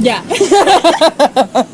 Ya. 0.00 0.24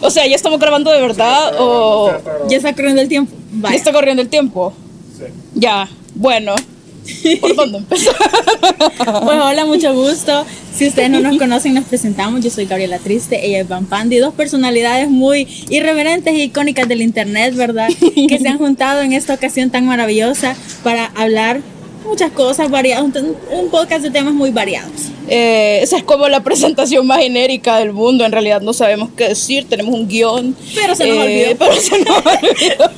o 0.00 0.10
sea, 0.10 0.26
¿ya 0.26 0.36
estamos 0.36 0.60
grabando 0.60 0.90
de 0.92 1.00
verdad 1.00 1.52
o 1.58 2.12
ya 2.48 2.56
está 2.56 2.74
corriendo 2.74 3.02
el 3.02 3.08
tiempo? 3.08 3.34
ya 3.62 3.74
está 3.74 3.92
corriendo 3.92 4.22
el 4.22 4.28
tiempo? 4.28 4.72
Sí. 5.18 5.24
Ya, 5.54 5.88
bueno. 6.14 6.54
¿Por 7.40 7.56
dónde 7.56 7.78
empezar? 7.78 8.14
Pues 9.24 9.40
hola, 9.40 9.64
mucho 9.66 9.92
gusto. 9.94 10.46
Si 10.74 10.86
ustedes 10.86 11.10
no 11.10 11.20
nos 11.20 11.36
conocen, 11.36 11.74
nos 11.74 11.84
presentamos. 11.84 12.42
Yo 12.42 12.50
soy 12.50 12.66
Gabriela 12.66 12.98
Triste, 12.98 13.44
ella 13.44 13.60
es 13.60 13.68
Van 13.68 13.86
Pandi, 13.86 14.18
dos 14.18 14.32
personalidades 14.34 15.08
muy 15.08 15.48
irreverentes 15.68 16.32
e 16.32 16.44
icónicas 16.44 16.88
del 16.88 17.02
internet, 17.02 17.54
¿verdad? 17.54 17.88
Que 18.28 18.38
se 18.38 18.48
han 18.48 18.58
juntado 18.58 19.02
en 19.02 19.12
esta 19.12 19.34
ocasión 19.34 19.70
tan 19.70 19.86
maravillosa 19.86 20.56
para 20.82 21.06
hablar 21.06 21.60
muchas 22.06 22.30
cosas 22.32 22.70
variadas, 22.70 23.04
un, 23.04 23.36
un 23.50 23.70
podcast 23.70 24.02
de 24.02 24.10
temas 24.10 24.34
muy 24.34 24.50
variados. 24.50 24.90
Eh, 25.28 25.78
esa 25.82 25.96
es 25.96 26.02
como 26.02 26.28
la 26.28 26.40
presentación 26.42 27.06
más 27.06 27.20
genérica 27.20 27.78
del 27.78 27.92
mundo. 27.92 28.24
En 28.24 28.32
realidad 28.32 28.60
no 28.60 28.72
sabemos 28.72 29.10
qué 29.16 29.28
decir, 29.28 29.66
tenemos 29.68 29.94
un 29.94 30.08
guion. 30.08 30.54
Pero 30.74 30.94
se 30.94 31.06
nos 31.06 31.16
eh, 31.18 31.20
olvidó. 31.22 31.56
Pero 31.58 31.80
se 31.80 31.98
nos 32.00 32.16
olvidó. 32.26 32.90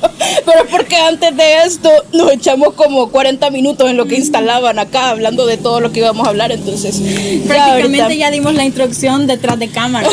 Pero 0.45 0.63
es 0.65 0.71
porque 0.71 0.95
antes 0.97 1.37
de 1.37 1.53
esto 1.65 1.89
nos 2.13 2.31
echamos 2.31 2.73
como 2.73 3.09
40 3.09 3.49
minutos 3.51 3.89
en 3.89 3.95
lo 3.97 4.05
que 4.05 4.15
instalaban 4.15 4.79
acá, 4.79 5.11
hablando 5.11 5.45
de 5.45 5.57
todo 5.57 5.79
lo 5.79 5.91
que 5.91 5.99
íbamos 5.99 6.25
a 6.27 6.31
hablar. 6.31 6.51
Entonces, 6.51 6.99
ya 6.99 7.47
Prácticamente 7.47 8.01
ahorita- 8.01 8.13
ya 8.19 8.31
dimos 8.31 8.53
la 8.55 8.65
introducción 8.65 9.27
detrás 9.27 9.59
de 9.59 9.69
cámara. 9.69 10.09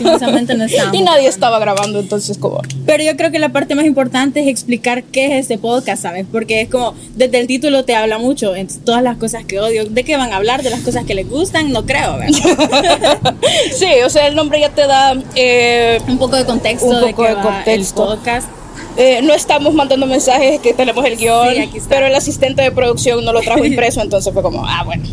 No. 0.00 0.18
Y 0.92 1.02
nadie 1.02 1.28
estaba 1.28 1.58
grabando, 1.58 2.00
entonces, 2.00 2.38
como. 2.38 2.60
Pero 2.86 3.02
yo 3.04 3.16
creo 3.16 3.30
que 3.30 3.38
la 3.38 3.50
parte 3.50 3.74
más 3.74 3.84
importante 3.86 4.40
es 4.40 4.48
explicar 4.48 5.04
qué 5.04 5.26
es 5.26 5.42
este 5.42 5.58
podcast, 5.58 6.02
¿sabes? 6.02 6.26
Porque 6.30 6.60
es 6.62 6.68
como, 6.68 6.94
desde 7.14 7.38
el 7.40 7.46
título 7.46 7.84
te 7.84 7.94
habla 7.94 8.18
mucho, 8.18 8.31
en 8.32 8.66
todas 8.84 9.02
las 9.02 9.16
cosas 9.18 9.44
que 9.44 9.60
odio, 9.60 9.84
de 9.84 10.04
qué 10.04 10.16
van 10.16 10.32
a 10.32 10.36
hablar, 10.36 10.62
de 10.62 10.70
las 10.70 10.80
cosas 10.80 11.04
que 11.04 11.14
les 11.14 11.28
gustan, 11.28 11.70
no 11.72 11.84
creo, 11.86 12.18
¿verdad? 12.18 13.34
Sí, 13.76 13.86
o 14.04 14.10
sea, 14.10 14.26
el 14.26 14.34
nombre 14.34 14.60
ya 14.60 14.70
te 14.70 14.86
da. 14.86 15.14
eh, 15.34 16.00
Un 16.08 16.18
poco 16.18 16.36
de 16.36 16.44
contexto 16.44 16.86
Un 16.86 16.94
de 17.00 17.06
poco 17.12 17.22
qué 17.22 17.28
de 17.30 17.34
va 17.34 17.42
contexto. 17.42 18.02
el 18.12 18.18
podcast. 18.18 18.48
eh, 18.96 19.20
no 19.22 19.34
estamos 19.34 19.74
mandando 19.74 20.06
mensajes 20.06 20.60
que 20.60 20.72
tenemos 20.74 21.04
el 21.04 21.16
guion, 21.16 21.54
Sí, 21.54 21.80
pero 21.88 22.06
el 22.06 22.14
asistente 22.14 22.62
de 22.62 22.70
producción 22.72 23.24
no 23.24 23.32
lo 23.32 23.40
trajo 23.40 23.64
impreso, 23.64 24.00
entonces 24.02 24.32
fue 24.32 24.42
como, 24.42 24.64
ah, 24.66 24.82
bueno. 24.84 25.04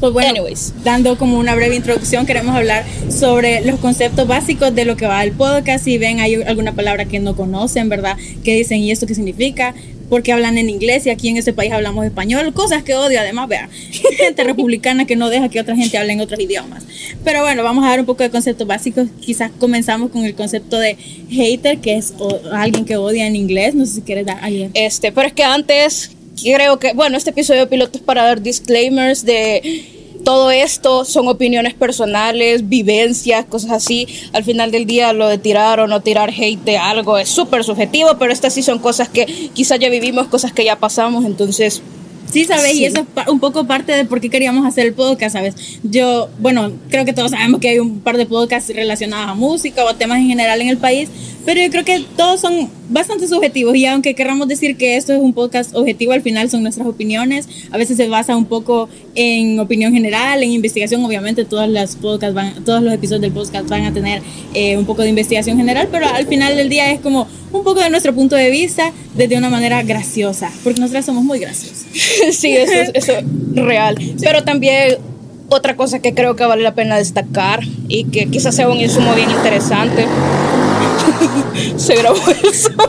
Pues 0.00 0.12
bueno, 0.12 0.30
Anyways. 0.30 0.74
dando 0.84 1.18
como 1.18 1.38
una 1.40 1.56
breve 1.56 1.74
introducción, 1.74 2.24
queremos 2.24 2.54
hablar 2.54 2.84
sobre 3.10 3.62
los 3.62 3.80
conceptos 3.80 4.28
básicos 4.28 4.72
de 4.72 4.84
lo 4.84 4.96
que 4.96 5.08
va 5.08 5.24
el 5.24 5.32
podcast. 5.32 5.84
Si 5.84 5.98
ven 5.98 6.20
hay 6.20 6.36
alguna 6.42 6.72
palabra 6.72 7.06
que 7.06 7.18
no 7.18 7.34
conocen, 7.34 7.88
¿verdad? 7.88 8.16
Que 8.44 8.54
dicen, 8.54 8.78
¿y 8.78 8.92
esto 8.92 9.08
qué 9.08 9.16
significa? 9.16 9.74
Porque 10.08 10.32
hablan 10.32 10.56
en 10.58 10.70
inglés 10.70 11.06
y 11.06 11.10
aquí 11.10 11.28
en 11.28 11.36
ese 11.36 11.52
país 11.52 11.72
hablamos 11.72 12.04
español, 12.04 12.52
cosas 12.54 12.82
que 12.82 12.94
odio 12.94 13.20
además, 13.20 13.48
vean, 13.48 13.70
gente 14.16 14.42
republicana 14.44 15.06
que 15.06 15.16
no 15.16 15.28
deja 15.28 15.48
que 15.48 15.60
otra 15.60 15.76
gente 15.76 15.98
hable 15.98 16.12
en 16.12 16.20
otros 16.20 16.40
idiomas. 16.40 16.84
Pero 17.24 17.42
bueno, 17.42 17.62
vamos 17.62 17.84
a 17.84 17.88
dar 17.88 18.00
un 18.00 18.06
poco 18.06 18.22
de 18.22 18.30
conceptos 18.30 18.66
básicos. 18.66 19.08
Quizás 19.20 19.50
comenzamos 19.58 20.10
con 20.10 20.24
el 20.24 20.34
concepto 20.34 20.78
de 20.78 20.96
hater, 21.30 21.78
que 21.78 21.96
es 21.96 22.14
alguien 22.52 22.84
que 22.84 22.96
odia 22.96 23.26
en 23.26 23.36
inglés. 23.36 23.74
No 23.74 23.84
sé 23.84 23.96
si 23.96 24.02
quieres 24.02 24.26
dar 24.26 24.38
alguien. 24.42 24.70
Este, 24.74 25.12
pero 25.12 25.26
es 25.26 25.32
que 25.32 25.44
antes 25.44 26.10
creo 26.42 26.78
que, 26.78 26.92
bueno, 26.92 27.16
este 27.16 27.30
episodio 27.30 27.68
piloto 27.68 27.98
es 27.98 28.04
para 28.04 28.22
dar 28.22 28.40
disclaimers 28.40 29.24
de 29.24 29.97
todo 30.28 30.50
esto 30.50 31.06
son 31.06 31.26
opiniones 31.26 31.72
personales, 31.72 32.68
vivencias, 32.68 33.46
cosas 33.46 33.70
así. 33.70 34.06
Al 34.34 34.44
final 34.44 34.70
del 34.70 34.84
día 34.84 35.14
lo 35.14 35.26
de 35.26 35.38
tirar 35.38 35.80
o 35.80 35.86
no 35.86 36.02
tirar 36.02 36.28
hate 36.28 36.62
de 36.64 36.76
algo 36.76 37.16
es 37.16 37.30
súper 37.30 37.64
subjetivo, 37.64 38.10
pero 38.18 38.30
estas 38.30 38.52
sí 38.52 38.62
son 38.62 38.78
cosas 38.78 39.08
que 39.08 39.24
quizás 39.54 39.78
ya 39.78 39.88
vivimos, 39.88 40.26
cosas 40.26 40.52
que 40.52 40.66
ya 40.66 40.76
pasamos, 40.76 41.24
entonces 41.24 41.80
Sí, 42.30 42.44
¿sabes? 42.44 42.72
Sí. 42.72 42.80
Y 42.80 42.84
eso 42.84 43.00
es 43.00 43.28
un 43.28 43.40
poco 43.40 43.66
parte 43.66 43.92
de 43.92 44.04
por 44.04 44.20
qué 44.20 44.28
queríamos 44.28 44.66
hacer 44.66 44.86
el 44.86 44.92
podcast, 44.92 45.34
¿sabes? 45.34 45.54
Yo, 45.82 46.28
bueno, 46.38 46.72
creo 46.90 47.06
que 47.06 47.14
todos 47.14 47.30
sabemos 47.30 47.58
que 47.58 47.70
hay 47.70 47.78
un 47.78 48.00
par 48.00 48.18
de 48.18 48.26
podcasts 48.26 48.70
relacionados 48.74 49.30
a 49.30 49.34
música 49.34 49.82
o 49.82 49.88
a 49.88 49.94
temas 49.94 50.18
en 50.18 50.26
general 50.26 50.60
en 50.60 50.68
el 50.68 50.76
país, 50.76 51.08
pero 51.44 51.60
yo 51.60 51.70
creo 51.70 51.84
que 51.84 52.04
todos 52.16 52.40
son 52.40 52.70
bastante 52.88 53.26
subjetivos 53.28 53.76
y 53.76 53.86
aunque 53.86 54.14
querramos 54.14 54.48
decir 54.48 54.76
que 54.76 54.96
esto 54.96 55.12
es 55.12 55.18
un 55.18 55.32
podcast 55.32 55.74
objetivo, 55.74 56.12
al 56.12 56.22
final 56.22 56.50
son 56.50 56.62
nuestras 56.62 56.86
opiniones. 56.86 57.48
A 57.70 57.78
veces 57.78 57.96
se 57.96 58.08
basa 58.08 58.36
un 58.36 58.46
poco 58.46 58.88
en 59.14 59.58
opinión 59.58 59.92
general, 59.92 60.42
en 60.42 60.50
investigación. 60.50 61.04
Obviamente 61.04 61.44
todos 61.44 61.68
los 61.68 61.96
podcasts 61.96 62.34
van, 62.34 62.64
todos 62.64 62.82
los 62.82 62.92
episodios 62.92 63.22
del 63.22 63.32
podcast 63.32 63.68
van 63.68 63.84
a 63.84 63.92
tener 63.92 64.22
eh, 64.54 64.76
un 64.76 64.86
poco 64.86 65.02
de 65.02 65.08
investigación 65.08 65.56
general, 65.56 65.88
pero 65.90 66.08
al 66.08 66.26
final 66.26 66.56
del 66.56 66.68
día 66.68 66.92
es 66.92 67.00
como 67.00 67.26
un 67.52 67.64
poco 67.64 67.80
de 67.80 67.90
nuestro 67.90 68.14
punto 68.14 68.36
de 68.36 68.50
vista 68.50 68.92
desde 69.14 69.36
una 69.38 69.48
manera 69.48 69.82
graciosa, 69.82 70.50
porque 70.64 70.80
nosotras 70.80 71.06
somos 71.06 71.24
muy 71.24 71.38
graciosas. 71.38 71.86
sí, 72.32 72.52
eso 72.52 72.72
es, 72.72 72.90
eso 72.94 73.12
es 73.12 73.24
real. 73.54 73.96
Pero 74.20 74.44
también 74.44 74.96
otra 75.48 75.76
cosa 75.76 76.00
que 76.00 76.14
creo 76.14 76.36
que 76.36 76.44
vale 76.44 76.62
la 76.62 76.74
pena 76.74 76.96
destacar 76.96 77.60
y 77.88 78.04
que 78.04 78.26
quizás 78.26 78.54
sea 78.54 78.68
un 78.68 78.78
insumo 78.78 79.14
bien 79.14 79.30
interesante. 79.30 80.06
Se 81.76 81.94
grabó 81.96 82.18
eso. 82.42 82.70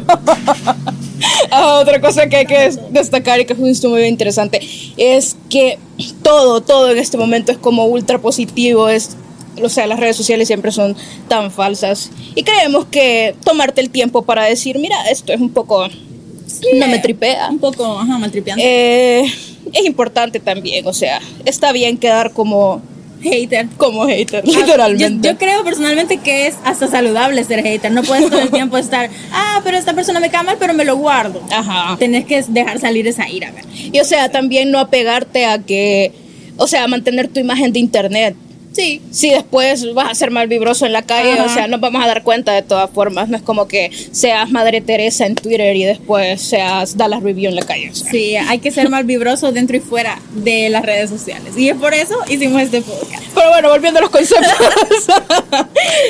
Ah, 1.51 1.79
otra 1.81 1.99
cosa 1.99 2.29
que 2.29 2.37
hay 2.37 2.45
que 2.45 2.57
des- 2.57 2.79
destacar 2.91 3.41
y 3.41 3.45
que 3.45 3.53
insumo 3.53 3.95
bien 3.95 4.07
interesante 4.07 4.61
es 4.95 5.35
que 5.49 5.77
todo, 6.21 6.61
todo 6.61 6.89
en 6.91 6.97
este 6.97 7.17
momento 7.17 7.51
es 7.51 7.57
como 7.57 7.85
ultra 7.87 8.19
positivo, 8.19 8.87
es 8.87 9.17
o 9.61 9.67
sea, 9.67 9.85
las 9.87 9.99
redes 9.99 10.15
sociales 10.15 10.47
siempre 10.47 10.71
son 10.71 10.95
tan 11.27 11.51
falsas 11.51 12.09
y 12.35 12.43
creemos 12.43 12.85
que 12.85 13.35
tomarte 13.43 13.81
el 13.81 13.89
tiempo 13.89 14.21
para 14.21 14.45
decir, 14.45 14.79
mira, 14.79 14.95
esto 15.11 15.33
es 15.33 15.41
un 15.41 15.49
poco 15.49 15.87
no 16.79 16.87
me 16.87 16.99
tripea. 16.99 17.49
Un 17.49 17.59
poco, 17.59 17.99
ajá, 17.99 18.17
maltripeante. 18.17 18.63
Eh, 18.63 19.25
es 19.73 19.85
importante 19.85 20.39
también, 20.39 20.87
o 20.87 20.93
sea, 20.93 21.19
está 21.45 21.71
bien 21.71 21.97
quedar 21.97 22.31
como, 22.31 22.81
hater. 23.21 23.67
como 23.77 24.05
hater, 24.05 24.43
Ah, 24.45 24.49
literalmente. 24.59 25.27
Yo, 25.27 25.33
yo 25.33 25.37
creo 25.37 25.63
personalmente 25.63 26.17
que 26.17 26.47
es 26.47 26.55
hasta 26.63 26.87
saludable 26.87 27.43
ser 27.43 27.61
hater. 27.63 27.91
No 27.91 28.03
puedes 28.03 28.29
todo 28.29 28.39
el 28.41 28.49
tiempo 28.49 28.77
estar, 28.77 29.09
ah, 29.31 29.61
pero 29.63 29.77
esta 29.77 29.93
persona 29.93 30.19
me 30.19 30.29
cae 30.29 30.43
mal, 30.43 30.57
pero 30.59 30.73
me 30.73 30.85
lo 30.85 30.97
guardo. 30.97 31.41
Ajá. 31.51 31.95
Tenés 31.97 32.25
que 32.25 32.43
dejar 32.47 32.79
salir 32.79 33.07
esa 33.07 33.27
ira. 33.29 33.51
¿verdad? 33.51 33.69
Y 33.73 33.99
o 33.99 34.05
sea, 34.05 34.29
también 34.29 34.71
no 34.71 34.79
apegarte 34.79 35.45
a 35.45 35.59
que, 35.59 36.11
o 36.57 36.67
sea, 36.67 36.87
mantener 36.87 37.27
tu 37.27 37.39
imagen 37.39 37.73
de 37.73 37.79
internet. 37.79 38.35
Sí. 38.79 39.01
Si 39.11 39.29
después 39.29 39.93
vas 39.93 40.09
a 40.11 40.15
ser 40.15 40.31
mal 40.31 40.47
vibroso 40.47 40.85
en 40.85 40.93
la 40.93 41.01
calle, 41.01 41.33
Ajá. 41.33 41.45
o 41.45 41.49
sea, 41.49 41.67
nos 41.67 41.79
vamos 41.81 42.03
a 42.03 42.07
dar 42.07 42.23
cuenta 42.23 42.53
de 42.53 42.61
todas 42.61 42.89
formas. 42.89 43.29
No 43.29 43.37
es 43.37 43.43
como 43.43 43.67
que 43.67 43.91
seas 44.11 44.49
Madre 44.51 44.81
Teresa 44.81 45.25
en 45.25 45.35
Twitter 45.35 45.75
y 45.75 45.83
después 45.83 46.41
seas 46.41 46.95
Dallas 46.97 47.21
Review 47.23 47.49
en 47.49 47.55
la 47.55 47.63
calle. 47.63 47.89
o 47.91 47.95
sea. 47.95 48.09
Sí, 48.11 48.35
hay 48.35 48.59
que 48.59 48.71
ser 48.71 48.89
mal 48.89 49.03
vibroso 49.03 49.51
dentro 49.51 49.75
y 49.77 49.79
fuera 49.79 50.19
de 50.33 50.69
las 50.69 50.85
redes 50.85 51.09
sociales. 51.09 51.57
Y 51.57 51.69
es 51.69 51.75
por 51.75 51.93
eso 51.93 52.15
hicimos 52.29 52.61
este 52.61 52.81
podcast. 52.81 53.18
Pero 53.39 53.51
bueno, 53.51 53.69
volviendo 53.69 53.99
a 53.99 54.01
los 54.01 54.11
conceptos. 54.11 54.51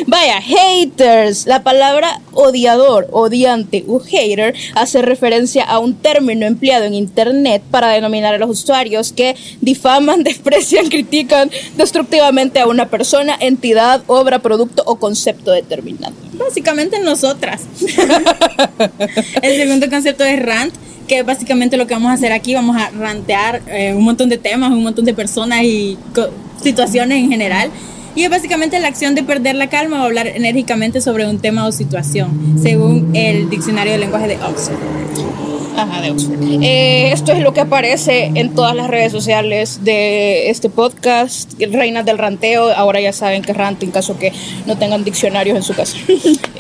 Vaya, 0.08 0.42
haters. 0.42 1.46
La 1.46 1.62
palabra 1.62 2.22
odiador, 2.34 3.08
odiante 3.12 3.86
o 3.88 4.00
hater 4.00 4.56
hace 4.74 5.04
referencia 5.04 5.64
a 5.64 5.78
un 5.78 5.94
término 5.94 6.48
empleado 6.48 6.86
en 6.86 6.96
internet 6.96 7.62
para 7.70 7.90
denominar 7.90 8.34
a 8.34 8.40
los 8.40 8.50
usuarios 8.50 9.14
que 9.14 9.36
difaman, 9.62 10.24
desprecian, 10.24 10.88
critican 10.88 11.52
destructivamente 11.78 12.62
a 12.62 12.66
una 12.66 12.90
persona, 12.90 13.38
entidad, 13.40 14.02
obra, 14.08 14.40
producto 14.40 14.82
o 14.88 14.96
concepto 14.96 15.52
determinado. 15.52 16.16
Básicamente 16.34 16.98
nosotras. 16.98 17.62
El 19.44 19.56
segundo 19.56 19.88
concepto 19.88 20.24
es 20.24 20.42
rant, 20.42 20.74
que 21.10 21.24
básicamente 21.24 21.76
lo 21.76 21.88
que 21.88 21.94
vamos 21.94 22.12
a 22.12 22.14
hacer 22.14 22.32
aquí, 22.32 22.54
vamos 22.54 22.78
a 22.78 22.90
rantear 22.92 23.62
eh, 23.68 23.94
un 23.94 24.06
montón 24.06 24.30
de 24.30 24.38
temas, 24.38 24.72
un 24.72 24.84
montón 24.84 25.04
de 25.04 25.14
personas 25.14 25.64
y 25.64 25.98
situaciones 26.62 27.18
en 27.18 27.30
general. 27.30 27.70
Y 28.16 28.24
es 28.24 28.30
básicamente 28.30 28.80
la 28.80 28.88
acción 28.88 29.16
de 29.16 29.24
perder 29.24 29.56
la 29.56 29.68
calma 29.68 30.02
o 30.02 30.06
hablar 30.06 30.28
enérgicamente 30.28 31.02
sobre 31.02 31.28
un 31.28 31.40
tema 31.40 31.66
o 31.68 31.72
situación, 31.72 32.58
según 32.62 33.16
el 33.16 33.50
diccionario 33.50 33.94
de 33.94 34.00
lenguaje 34.00 34.28
de 34.28 34.36
Oxford. 34.38 35.49
Eh, 36.62 37.12
esto 37.12 37.32
es 37.32 37.40
lo 37.40 37.54
que 37.54 37.62
aparece 37.62 38.32
en 38.36 38.56
todas 38.56 38.76
las 38.76 38.88
redes 38.88 39.12
sociales 39.12 39.84
de 39.84 40.50
este 40.50 40.70
podcast, 40.70 41.54
Reinas 41.60 42.06
del 42.06 42.18
Ranteo. 42.18 42.72
Ahora 42.72 43.00
ya 43.00 43.14
saben 43.14 43.42
que 43.42 43.52
es 43.52 43.58
rant 43.58 43.82
en 43.84 43.92
caso 43.92 44.18
que 44.18 44.34
no 44.66 44.78
tengan 44.78 45.04
diccionarios 45.04 45.56
en 45.56 45.64
su 45.64 45.74
casa. 45.74 45.98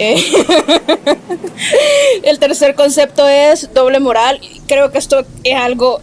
Eh, 0.01 0.16
el 2.24 2.39
tercer 2.39 2.74
concepto 2.74 3.27
es 3.27 3.74
doble 3.74 4.00
moral. 4.00 4.39
Creo 4.66 4.92
que 4.92 4.98
esto 4.98 5.25
es 5.44 5.56
algo, 5.56 6.00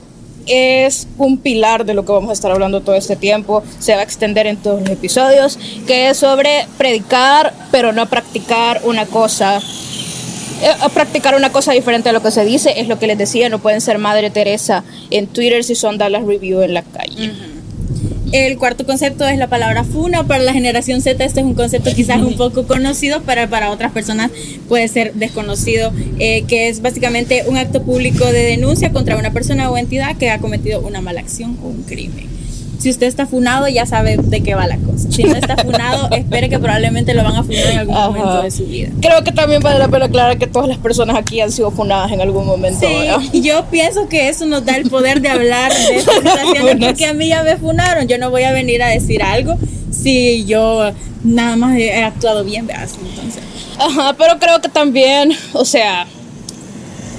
es 0.47 1.09
un 1.17 1.39
pilar 1.39 1.87
de 1.87 1.95
lo 1.95 2.05
que 2.05 2.13
vamos 2.13 2.29
a 2.29 2.35
estar 2.35 2.51
hablando 2.51 2.83
todo 2.83 2.95
este 2.95 3.17
tiempo. 3.17 3.63
Se 3.79 3.95
va 3.95 4.01
a 4.01 4.03
extender 4.03 4.47
en 4.47 4.59
todos 4.59 4.83
los 4.83 4.91
episodios, 4.91 5.59
que 5.87 6.11
es 6.11 6.19
sobre 6.19 6.67
predicar, 6.77 7.55
pero 7.71 7.95
no 7.95 8.07
practicar 8.07 8.83
una 8.85 9.07
cosa 9.07 9.63
practicar 10.95 11.35
una 11.35 11.51
cosa 11.51 11.73
diferente 11.73 12.09
a 12.09 12.13
lo 12.13 12.23
que 12.23 12.31
se 12.31 12.45
dice, 12.45 12.81
es 12.81 12.89
lo 12.89 12.99
que 12.99 13.07
les 13.07 13.19
decía, 13.19 13.49
no 13.49 13.59
pueden 13.59 13.81
ser 13.81 13.99
Madre 13.99 14.31
Teresa 14.31 14.85
en 15.11 15.27
Twitter 15.27 15.65
si 15.65 15.75
son 15.75 15.99
Dallas 15.99 16.25
Review 16.25 16.63
en 16.63 16.75
la 16.75 16.83
calle. 16.83 17.33
El 18.33 18.59
cuarto 18.59 18.85
concepto 18.85 19.27
es 19.27 19.39
la 19.39 19.47
palabra 19.47 19.85
funa. 19.85 20.27
Para 20.27 20.43
la 20.43 20.53
generación 20.53 21.01
Z 21.01 21.25
este 21.25 21.41
es 21.41 21.47
un 21.47 21.55
concepto 21.55 21.95
quizás 21.95 22.21
un 22.21 22.37
poco 22.37 22.67
conocido, 22.67 23.23
pero 23.25 23.49
para 23.49 23.71
otras 23.71 23.93
personas 23.93 24.31
puede 24.69 24.89
ser 24.89 25.15
desconocido, 25.15 25.93
eh, 26.19 26.43
que 26.49 26.69
es 26.69 26.83
básicamente 26.83 27.45
un 27.47 27.57
acto 27.57 27.83
público 27.83 28.25
de 28.27 28.43
denuncia 28.43 28.91
contra 28.93 29.17
una 29.17 29.33
persona 29.33 29.71
o 29.71 29.77
entidad 29.77 30.17
que 30.17 30.31
ha 30.31 30.39
cometido 30.39 30.81
una 30.81 31.01
mala 31.01 31.21
acción 31.21 31.57
o 31.63 31.69
un 31.69 31.85
crimen. 31.85 32.36
Si 32.87 32.91
usted 32.91 33.09
está 33.09 33.27
funado, 33.27 33.67
ya 33.67 33.85
sabe 33.85 34.17
de 34.17 34.43
qué 34.45 34.55
va 34.55 34.69
la 34.69 34.77
cosa. 34.77 35.11
Si 35.11 35.25
no 35.25 35.35
está 35.35 35.57
funado, 35.57 36.09
espere 36.13 36.49
que 36.49 36.61
probablemente 36.61 37.15
lo 37.15 37.25
van 37.25 37.35
a 37.35 37.43
funar 37.43 37.67
en 37.67 37.79
algún 37.79 37.97
Ajá. 37.97 38.11
momento 38.11 38.43
de 38.43 38.51
su 38.53 38.65
vida. 38.65 38.91
Creo 39.01 39.25
que 39.25 39.33
también 39.33 39.61
vale 39.61 39.81
la 39.81 39.89
pena 39.89 40.05
aclarar 40.05 40.39
que 40.39 40.47
todas 40.47 40.69
las 40.69 40.79
personas 40.79 41.17
aquí 41.17 41.41
han 41.41 41.51
sido 41.51 41.73
funadas 41.73 42.13
en 42.13 42.21
algún 42.21 42.47
momento. 42.47 42.79
¿verdad? 42.89 43.19
Sí, 43.33 43.43
yo 43.43 43.65
pienso 43.73 44.09
que 44.09 44.29
eso 44.29 44.47
nos 44.47 44.65
da 44.65 44.77
el 44.77 44.89
poder 44.89 45.21
de 45.21 45.31
hablar 45.31 45.73
de 45.75 45.99
situaciones 45.99 46.77
porque 46.87 47.07
a 47.07 47.13
mí 47.13 47.27
ya 47.27 47.43
me 47.43 47.57
funaron. 47.57 48.07
Yo 48.07 48.19
no 48.19 48.31
voy 48.31 48.45
a 48.45 48.53
venir 48.53 48.81
a 48.85 48.87
decir 48.87 49.21
algo 49.21 49.57
si 49.91 50.45
yo 50.45 50.93
nada 51.25 51.57
más 51.57 51.77
he 51.77 52.05
actuado 52.05 52.45
bien, 52.45 52.69
veas. 52.69 52.95
Entonces, 53.05 53.43
Ajá, 53.81 54.15
pero 54.17 54.39
creo 54.39 54.61
que 54.61 54.69
también, 54.69 55.33
o 55.55 55.65
sea, 55.65 56.07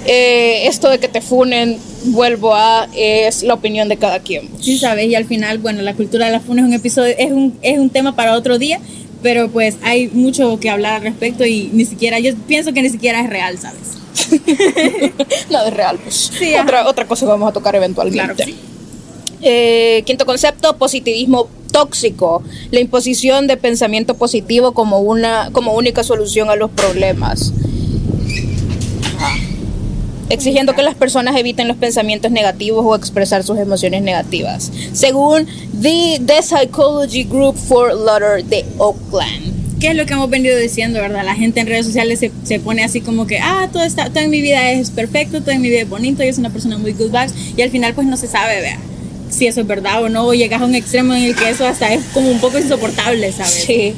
eh, 0.07 0.68
esto 0.68 0.89
de 0.89 1.00
que 1.00 1.07
te 1.07 1.21
funen, 1.21 1.77
vuelvo 2.06 2.56
a, 2.56 2.88
es 2.95 3.44
la 3.44 3.54
opinión 3.54 3.89
de 3.89 3.98
cada 3.98 4.19
quien. 4.19 4.50
sí 4.62 4.77
sabes, 4.77 5.07
y 5.07 5.15
al 5.15 5.25
final, 5.25 5.59
bueno, 5.59 5.81
la 5.81 5.94
cultura 5.94 6.25
de 6.25 6.31
la 6.31 6.39
funa 6.39 6.62
es 6.62 6.68
un 6.68 6.74
episodio, 6.74 7.13
es 7.18 7.31
un, 7.31 7.57
es 7.62 7.77
un 7.77 7.89
tema 7.89 8.15
para 8.15 8.33
otro 8.33 8.57
día, 8.57 8.80
pero 9.21 9.50
pues 9.50 9.77
hay 9.83 10.07
mucho 10.07 10.59
que 10.59 10.69
hablar 10.69 10.94
al 10.94 11.01
respecto 11.01 11.45
y 11.45 11.69
ni 11.74 11.86
siquiera, 11.86 12.19
yo 12.19 12.33
pienso 12.48 12.74
que 12.74 12.81
ni 12.81 12.89
siquiera 12.89 13.21
es 13.21 13.30
real, 13.30 13.57
¿sabes? 13.57 13.98
Nada 15.50 15.68
es 15.68 15.74
real, 15.74 16.00
pues. 16.01 16.31
Sí, 16.38 16.56
otra, 16.56 16.88
otra 16.88 17.06
cosa 17.06 17.25
que 17.25 17.31
vamos 17.31 17.50
a 17.50 17.53
tocar 17.53 17.75
eventualmente. 17.75 18.24
Claro 18.24 18.36
que 18.36 18.45
sí. 18.45 18.56
Eh, 19.42 20.03
quinto 20.06 20.25
concepto, 20.25 20.77
positivismo 20.77 21.48
tóxico, 21.71 22.42
la 22.71 22.80
imposición 22.80 23.45
de 23.45 23.57
pensamiento 23.57 24.15
positivo 24.15 24.74
como 24.74 25.00
una 25.00 25.50
como 25.51 25.74
única 25.75 26.03
solución 26.03 26.50
a 26.50 26.56
los 26.56 26.71
problemas. 26.71 27.53
Exigiendo 30.29 30.75
que 30.75 30.83
las 30.83 30.95
personas 30.95 31.35
eviten 31.38 31.68
los 31.68 31.77
pensamientos 31.77 32.31
negativos 32.31 32.85
o 32.85 32.95
expresar 32.95 33.44
sus 33.44 33.57
emociones 33.57 34.01
negativas. 34.01 34.71
Según 34.94 35.47
The, 35.81 36.21
The 36.25 36.41
Psychology 36.41 37.24
Group 37.24 37.56
for 37.56 37.94
Lauder 37.94 38.44
de 38.44 38.65
Oakland. 38.77 39.57
¿Qué 39.79 39.89
es 39.89 39.95
lo 39.95 40.07
que 40.07 40.13
hemos 40.13 40.29
venido 40.29 40.57
diciendo, 40.57 41.00
verdad? 41.00 41.24
La 41.24 41.35
gente 41.35 41.59
en 41.59 41.68
redes 41.68 41.85
sociales 41.85 42.19
se, 42.19 42.31
se 42.44 42.59
pone 42.59 42.83
así 42.83 43.00
como 43.00 43.27
que, 43.27 43.38
ah, 43.38 43.69
todo, 43.71 43.83
está, 43.83 44.09
todo 44.09 44.24
en 44.24 44.31
mi 44.31 44.41
vida 44.41 44.71
es 44.71 44.89
perfecto, 44.89 45.41
todo 45.41 45.51
en 45.51 45.62
mi 45.62 45.69
vida 45.69 45.81
es 45.81 45.89
bonito, 45.89 46.24
yo 46.24 46.33
soy 46.33 46.39
una 46.39 46.50
persona 46.50 46.79
muy 46.79 46.94
good 46.94 47.12
vibes, 47.12 47.33
y 47.56 47.62
al 47.62 47.69
final 47.69 47.94
pues 47.94 48.07
no 48.07 48.18
se 48.18 48.27
sabe, 48.27 48.59
vea, 48.59 48.79
si 49.29 49.47
eso 49.47 49.62
es 49.62 49.68
verdad 49.68 50.03
o 50.03 50.09
no, 50.09 50.25
o 50.27 50.33
llegas 50.33 50.62
a 50.62 50.65
un 50.65 50.75
extremo 50.75 51.13
en 51.13 51.24
el 51.24 51.35
que 51.35 51.50
eso 51.50 51.65
hasta 51.68 51.94
es 51.94 52.03
como 52.13 52.29
un 52.31 52.39
poco 52.39 52.57
insoportable, 52.59 53.31
¿sabes? 53.31 53.51
Sí. 53.65 53.94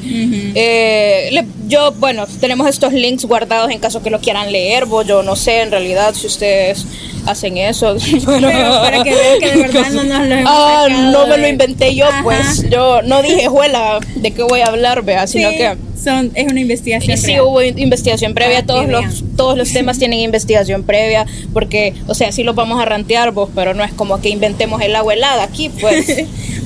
Eh, 0.54 1.28
le- 1.32 1.44
yo, 1.68 1.92
bueno, 1.92 2.26
tenemos 2.40 2.68
estos 2.68 2.92
links 2.92 3.24
guardados 3.24 3.70
en 3.70 3.78
caso 3.78 4.02
que 4.02 4.10
lo 4.10 4.20
quieran 4.20 4.50
leer. 4.52 4.86
vos, 4.86 5.06
Yo 5.06 5.22
no 5.22 5.36
sé 5.36 5.60
en 5.60 5.70
realidad 5.70 6.14
si 6.14 6.26
ustedes 6.26 6.84
hacen 7.26 7.56
eso. 7.58 7.96
Pero 8.26 8.48
para 8.80 9.02
que 9.04 9.10
vean 9.14 9.40
que 9.40 9.50
de 9.50 9.56
verdad 9.62 9.90
no 9.92 10.04
nos 10.04 10.26
lo 10.28 10.34
hemos 10.34 10.52
Ah, 10.54 10.86
no 11.12 11.26
me 11.26 11.36
lo 11.38 11.48
inventé 11.48 11.94
yo, 11.94 12.06
Ajá. 12.06 12.22
pues. 12.22 12.68
Yo 12.70 13.02
no 13.02 13.22
dije, 13.22 13.48
juela, 13.48 13.98
de 14.16 14.30
qué 14.32 14.42
voy 14.42 14.60
a 14.60 14.66
hablar, 14.66 15.02
vea, 15.04 15.26
sino 15.26 15.50
Sí, 15.50 15.56
que. 15.56 15.76
son, 16.02 16.30
es 16.34 16.50
una 16.50 16.60
investigación. 16.60 17.14
Y 17.14 17.20
sí 17.20 17.26
real. 17.28 17.42
hubo 17.42 17.62
in- 17.62 17.78
investigación 17.78 18.34
previa, 18.34 18.64
todos 18.64 18.86
los, 18.88 19.22
todos 19.36 19.56
los 19.56 19.72
temas 19.72 19.98
tienen 20.00 20.20
investigación 20.20 20.82
previa, 20.82 21.26
porque, 21.52 21.94
o 22.06 22.14
sea, 22.14 22.32
sí 22.32 22.42
los 22.42 22.54
vamos 22.54 22.80
a 22.80 22.84
rantear 22.84 23.32
vos, 23.32 23.48
pero 23.54 23.74
no 23.74 23.84
es 23.84 23.92
como 23.92 24.20
que 24.20 24.28
inventemos 24.30 24.80
el 24.82 24.94
agua 24.96 25.14
helada 25.14 25.42
aquí, 25.44 25.68
pues. 25.80 26.06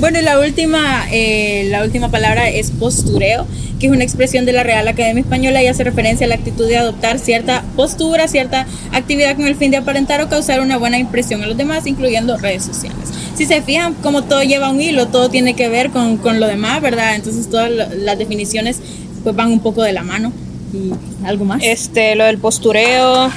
Bueno, 0.05 0.19
y 0.19 0.23
la 0.23 0.39
última, 0.39 1.07
eh, 1.11 1.67
la 1.71 1.83
última 1.83 2.11
palabra 2.11 2.51
es 2.51 2.71
postureo, 2.73 3.47
que 3.81 3.87
es 3.87 3.93
una 3.93 4.05
expresión 4.05 4.45
de 4.45 4.53
la 4.53 4.63
Real 4.63 4.87
Academia 4.87 5.23
Española 5.23 5.63
y 5.63 5.67
hace 5.67 5.83
referencia 5.83 6.27
a 6.27 6.29
la 6.29 6.35
actitud 6.35 6.69
de 6.69 6.77
adoptar 6.77 7.19
cierta 7.19 7.65
postura, 7.75 8.29
cierta 8.29 8.67
actividad 8.93 9.35
con 9.35 9.47
el 9.47 9.57
fin 9.57 9.71
de 9.71 9.79
aparentar 9.79 10.21
o 10.21 10.29
causar 10.29 10.61
una 10.61 10.77
buena 10.77 10.99
impresión 10.99 11.43
a 11.43 11.47
los 11.47 11.57
demás, 11.57 11.87
incluyendo 11.87 12.37
redes 12.37 12.65
sociales. 12.65 13.09
Si 13.35 13.47
se 13.47 13.63
fijan, 13.63 13.95
como 13.95 14.25
todo 14.25 14.43
lleva 14.43 14.69
un 14.69 14.79
hilo, 14.79 15.09
todo 15.09 15.31
tiene 15.31 15.57
que 15.57 15.71
ver 15.71 15.89
con, 15.89 16.19
con 16.19 16.39
lo 16.39 16.49
demás, 16.49 16.83
¿verdad? 16.83 17.15
Entonces 17.15 17.49
todas 17.49 17.71
las 17.71 18.19
definiciones 18.19 18.81
pues 19.23 19.35
van 19.35 19.51
un 19.51 19.61
poco 19.61 19.83
de 19.83 19.95
la 19.95 20.03
mano. 20.03 20.35
¿Y 20.75 20.93
algo 21.27 21.47
más? 21.47 21.63
Este, 21.63 22.15
lo 22.15 22.27
del 22.27 22.37
postureo 22.37 23.31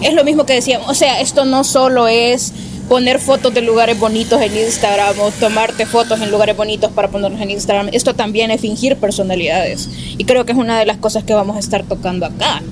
es 0.00 0.14
lo 0.14 0.22
mismo 0.22 0.46
que 0.46 0.52
decíamos. 0.52 0.88
O 0.88 0.94
sea, 0.94 1.20
esto 1.20 1.44
no 1.44 1.64
solo 1.64 2.06
es 2.06 2.52
poner 2.88 3.18
fotos 3.18 3.52
de 3.52 3.62
lugares 3.62 3.98
bonitos 3.98 4.40
en 4.40 4.56
Instagram 4.56 5.18
o 5.20 5.30
tomarte 5.32 5.86
fotos 5.86 6.20
en 6.20 6.30
lugares 6.30 6.56
bonitos 6.56 6.90
para 6.92 7.08
ponerlos 7.08 7.40
en 7.40 7.50
Instagram. 7.50 7.88
Esto 7.92 8.14
también 8.14 8.50
es 8.50 8.60
fingir 8.60 8.96
personalidades. 8.96 9.88
Y 10.18 10.24
creo 10.24 10.44
que 10.46 10.52
es 10.52 10.58
una 10.58 10.78
de 10.78 10.86
las 10.86 10.96
cosas 10.98 11.24
que 11.24 11.34
vamos 11.34 11.56
a 11.56 11.58
estar 11.60 11.82
tocando 11.84 12.26
acá. 12.26 12.62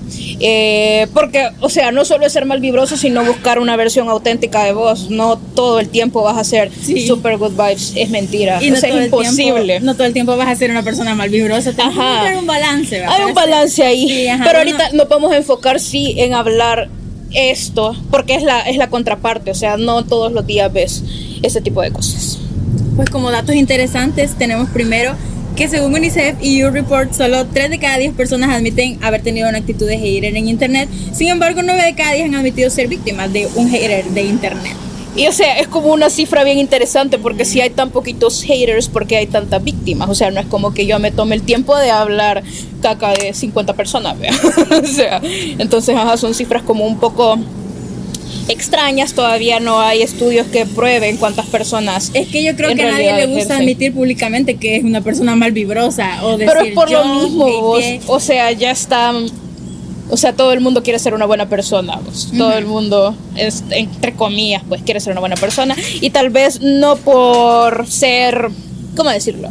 Eh, 0.40 1.06
porque, 1.14 1.48
o 1.60 1.68
sea, 1.68 1.90
no 1.92 2.04
solo 2.04 2.26
es 2.26 2.32
ser 2.32 2.44
mal 2.44 2.60
vibroso, 2.60 2.96
sino 2.96 3.24
buscar 3.24 3.58
una 3.58 3.76
versión 3.76 4.08
auténtica 4.08 4.64
de 4.64 4.72
vos. 4.72 5.10
No 5.10 5.36
todo 5.54 5.80
el 5.80 5.88
tiempo 5.88 6.22
vas 6.22 6.36
a 6.38 6.44
ser 6.44 6.70
Sí. 6.82 7.06
super 7.06 7.36
good 7.36 7.52
vibes. 7.52 7.92
Es 7.96 8.10
mentira. 8.10 8.62
Y 8.62 8.70
O 8.72 8.76
sea, 8.76 8.88
es 8.88 8.94
el 8.94 9.00
tiempo- 9.02 9.22
imposible. 9.22 9.80
no 9.80 9.94
todo 9.94 10.06
el 10.06 10.12
tiempo 10.12 10.36
vas 10.36 10.48
a 10.48 10.56
ser 10.56 10.70
una 10.70 10.82
persona 10.82 11.14
mal 11.14 11.28
vibrosa. 11.30 11.72
Ajá. 11.78 12.20
haber 12.20 12.36
un 12.36 12.46
balance, 12.46 12.98
¿verdad? 13.00 13.16
Hay 13.18 13.24
un 13.24 13.34
balance 13.34 13.82
ahí. 13.84 14.08
Sí, 14.08 14.28
ajá, 14.28 14.44
pero 14.44 14.58
ahorita 14.58 14.90
nos 14.92 15.08
vamos 15.08 15.32
a 15.32 15.36
enfocar 15.36 15.80
sí 15.80 16.14
en 16.18 16.34
hablar 16.34 16.88
esto, 17.34 17.94
porque 18.10 18.34
es 18.34 18.42
la, 18.42 18.60
es 18.60 18.76
la 18.76 18.88
contraparte, 18.88 19.50
o 19.50 19.54
sea, 19.54 19.76
no 19.76 20.04
todos 20.04 20.32
los 20.32 20.46
días 20.46 20.72
ves 20.72 21.02
ese 21.42 21.60
tipo 21.60 21.82
de 21.82 21.90
cosas. 21.90 22.38
Pues 22.96 23.10
como 23.10 23.30
datos 23.30 23.54
interesantes 23.54 24.34
tenemos 24.36 24.70
primero 24.70 25.14
que 25.56 25.68
según 25.68 25.94
UNICEF 25.94 26.36
y 26.40 26.64
U 26.64 26.70
Report 26.70 27.12
solo 27.12 27.46
3 27.46 27.70
de 27.70 27.78
cada 27.78 27.98
10 27.98 28.14
personas 28.14 28.50
admiten 28.50 28.98
haber 29.02 29.22
tenido 29.22 29.48
una 29.48 29.58
actitud 29.58 29.86
de 29.86 29.98
hater 29.98 30.36
en 30.36 30.48
internet. 30.48 30.88
Sin 31.12 31.28
embargo, 31.28 31.62
9 31.62 31.84
de 31.84 31.94
cada 31.94 32.12
10 32.12 32.26
han 32.26 32.34
admitido 32.34 32.70
ser 32.70 32.88
víctimas 32.88 33.32
de 33.32 33.46
un 33.54 33.68
hater 33.70 34.04
de 34.04 34.22
internet. 34.22 34.74
Y 35.16 35.26
o 35.28 35.32
sea, 35.32 35.58
es 35.58 35.68
como 35.68 35.92
una 35.92 36.10
cifra 36.10 36.42
bien 36.42 36.58
interesante 36.58 37.18
porque 37.18 37.44
si 37.44 37.60
hay 37.60 37.70
tan 37.70 37.90
poquitos 37.90 38.42
haters, 38.42 38.88
porque 38.88 39.16
hay 39.16 39.26
tantas 39.26 39.62
víctimas? 39.62 40.08
O 40.08 40.14
sea, 40.14 40.30
no 40.30 40.40
es 40.40 40.46
como 40.46 40.74
que 40.74 40.86
yo 40.86 40.98
me 40.98 41.12
tome 41.12 41.36
el 41.36 41.42
tiempo 41.42 41.76
de 41.76 41.90
hablar 41.90 42.42
caca 42.82 43.12
de 43.12 43.32
50 43.32 43.74
personas, 43.74 44.18
¿vea? 44.18 44.32
o 44.82 44.86
sea, 44.86 45.20
entonces, 45.58 45.96
ajá, 45.96 46.16
son 46.16 46.34
cifras 46.34 46.62
como 46.62 46.84
un 46.84 46.98
poco 46.98 47.38
extrañas, 48.48 49.14
todavía 49.14 49.60
no 49.60 49.80
hay 49.80 50.02
estudios 50.02 50.46
que 50.48 50.66
prueben 50.66 51.16
cuántas 51.16 51.46
personas 51.46 52.10
Es 52.14 52.28
que 52.28 52.42
yo 52.42 52.54
creo 52.56 52.74
que 52.74 52.82
a 52.82 52.90
nadie 52.90 53.12
le 53.14 53.26
gusta 53.26 53.56
admitir 53.56 53.94
públicamente 53.94 54.56
que 54.56 54.76
es 54.76 54.84
una 54.84 55.00
persona 55.00 55.34
mal 55.36 55.52
vibrosa 55.52 56.24
o 56.24 56.36
decir 56.36 56.52
Pero 56.52 56.66
es 56.66 56.74
por 56.74 56.90
yo 56.90 57.04
lo 57.04 57.14
mismo, 57.14 57.60
vos. 57.62 57.84
O 58.06 58.20
sea, 58.20 58.52
ya 58.52 58.70
está. 58.70 59.12
O 60.10 60.16
sea, 60.16 60.34
todo 60.34 60.52
el 60.52 60.60
mundo 60.60 60.82
quiere 60.82 60.98
ser 60.98 61.14
una 61.14 61.26
buena 61.26 61.48
persona. 61.48 61.96
vos. 61.96 62.30
Todo 62.36 62.52
el 62.52 62.66
mundo, 62.66 63.16
es, 63.36 63.64
entre 63.70 64.14
comillas, 64.14 64.62
pues 64.68 64.82
quiere 64.82 65.00
ser 65.00 65.12
una 65.12 65.20
buena 65.20 65.36
persona. 65.36 65.74
Y 66.00 66.10
tal 66.10 66.30
vez 66.30 66.60
no 66.60 66.96
por 66.96 67.86
ser. 67.86 68.50
¿Cómo 68.96 69.10
decirlo? 69.10 69.48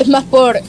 Es 0.00 0.08
más 0.08 0.24
por 0.24 0.60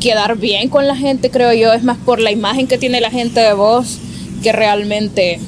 quedar 0.00 0.36
bien 0.38 0.68
con 0.68 0.86
la 0.86 0.96
gente, 0.96 1.30
creo 1.30 1.52
yo. 1.52 1.72
Es 1.72 1.82
más 1.82 1.98
por 1.98 2.20
la 2.20 2.30
imagen 2.30 2.66
que 2.66 2.78
tiene 2.78 3.00
la 3.00 3.10
gente 3.10 3.40
de 3.40 3.52
vos 3.52 3.98
que 4.42 4.52
realmente. 4.52 5.40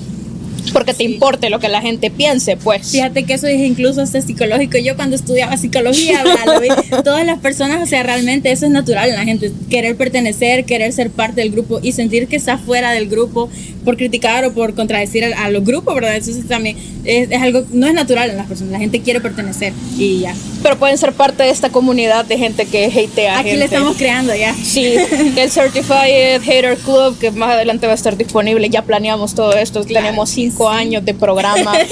Porque 0.72 0.94
te 0.94 1.04
importe 1.04 1.50
lo 1.50 1.58
que 1.58 1.68
la 1.68 1.80
gente 1.80 2.10
piense, 2.10 2.56
pues. 2.56 2.90
Fíjate 2.90 3.24
que 3.24 3.34
eso 3.34 3.46
es 3.46 3.60
incluso 3.60 4.00
hasta 4.00 4.20
psicológico. 4.20 4.78
Yo 4.78 4.96
cuando 4.96 5.16
estudiaba 5.16 5.56
psicología, 5.56 6.22
todas 7.04 7.26
las 7.26 7.38
personas, 7.40 7.82
o 7.82 7.86
sea, 7.86 8.02
realmente 8.02 8.50
eso 8.52 8.66
es 8.66 8.72
natural 8.72 9.10
en 9.10 9.16
la 9.16 9.24
gente. 9.24 9.52
Querer 9.68 9.96
pertenecer, 9.96 10.64
querer 10.64 10.92
ser 10.92 11.10
parte 11.10 11.40
del 11.40 11.50
grupo 11.50 11.80
y 11.82 11.92
sentir 11.92 12.28
que 12.28 12.36
está 12.36 12.58
fuera 12.58 12.92
del 12.92 13.08
grupo 13.08 13.50
por 13.84 13.96
criticar 13.96 14.44
o 14.44 14.52
por 14.52 14.74
contradecir 14.74 15.24
a, 15.24 15.44
a 15.44 15.50
los 15.50 15.64
grupos, 15.64 15.94
¿verdad? 15.94 16.16
Eso 16.16 16.30
es 16.30 16.46
también 16.46 16.76
es, 17.04 17.30
es 17.30 17.42
algo, 17.42 17.64
no 17.72 17.86
es 17.86 17.94
natural 17.94 18.30
en 18.30 18.36
las 18.36 18.46
personas. 18.46 18.72
La 18.72 18.78
gente 18.78 19.00
quiere 19.00 19.20
pertenecer 19.20 19.72
y 19.98 20.20
ya 20.20 20.34
pero 20.62 20.76
pueden 20.76 20.96
ser 20.98 21.12
parte 21.12 21.42
de 21.42 21.50
esta 21.50 21.70
comunidad 21.70 22.24
de 22.24 22.38
gente 22.38 22.66
que 22.66 22.86
hate 22.86 23.10
hatea. 23.10 23.38
Aquí 23.38 23.50
gente. 23.50 23.58
le 23.58 23.64
estamos 23.64 23.96
creando 23.96 24.34
ya. 24.34 24.54
Sí, 24.54 24.94
el 25.36 25.50
Certified 25.50 26.40
Hater 26.42 26.76
Club, 26.78 27.18
que 27.18 27.30
más 27.30 27.52
adelante 27.52 27.86
va 27.86 27.92
a 27.92 27.96
estar 27.96 28.16
disponible. 28.16 28.68
Ya 28.70 28.82
planeamos 28.82 29.34
todo 29.34 29.52
esto, 29.54 29.84
tenemos 29.84 30.30
cinco 30.30 30.68
años 30.68 31.04
de 31.04 31.14
programa. 31.14 31.72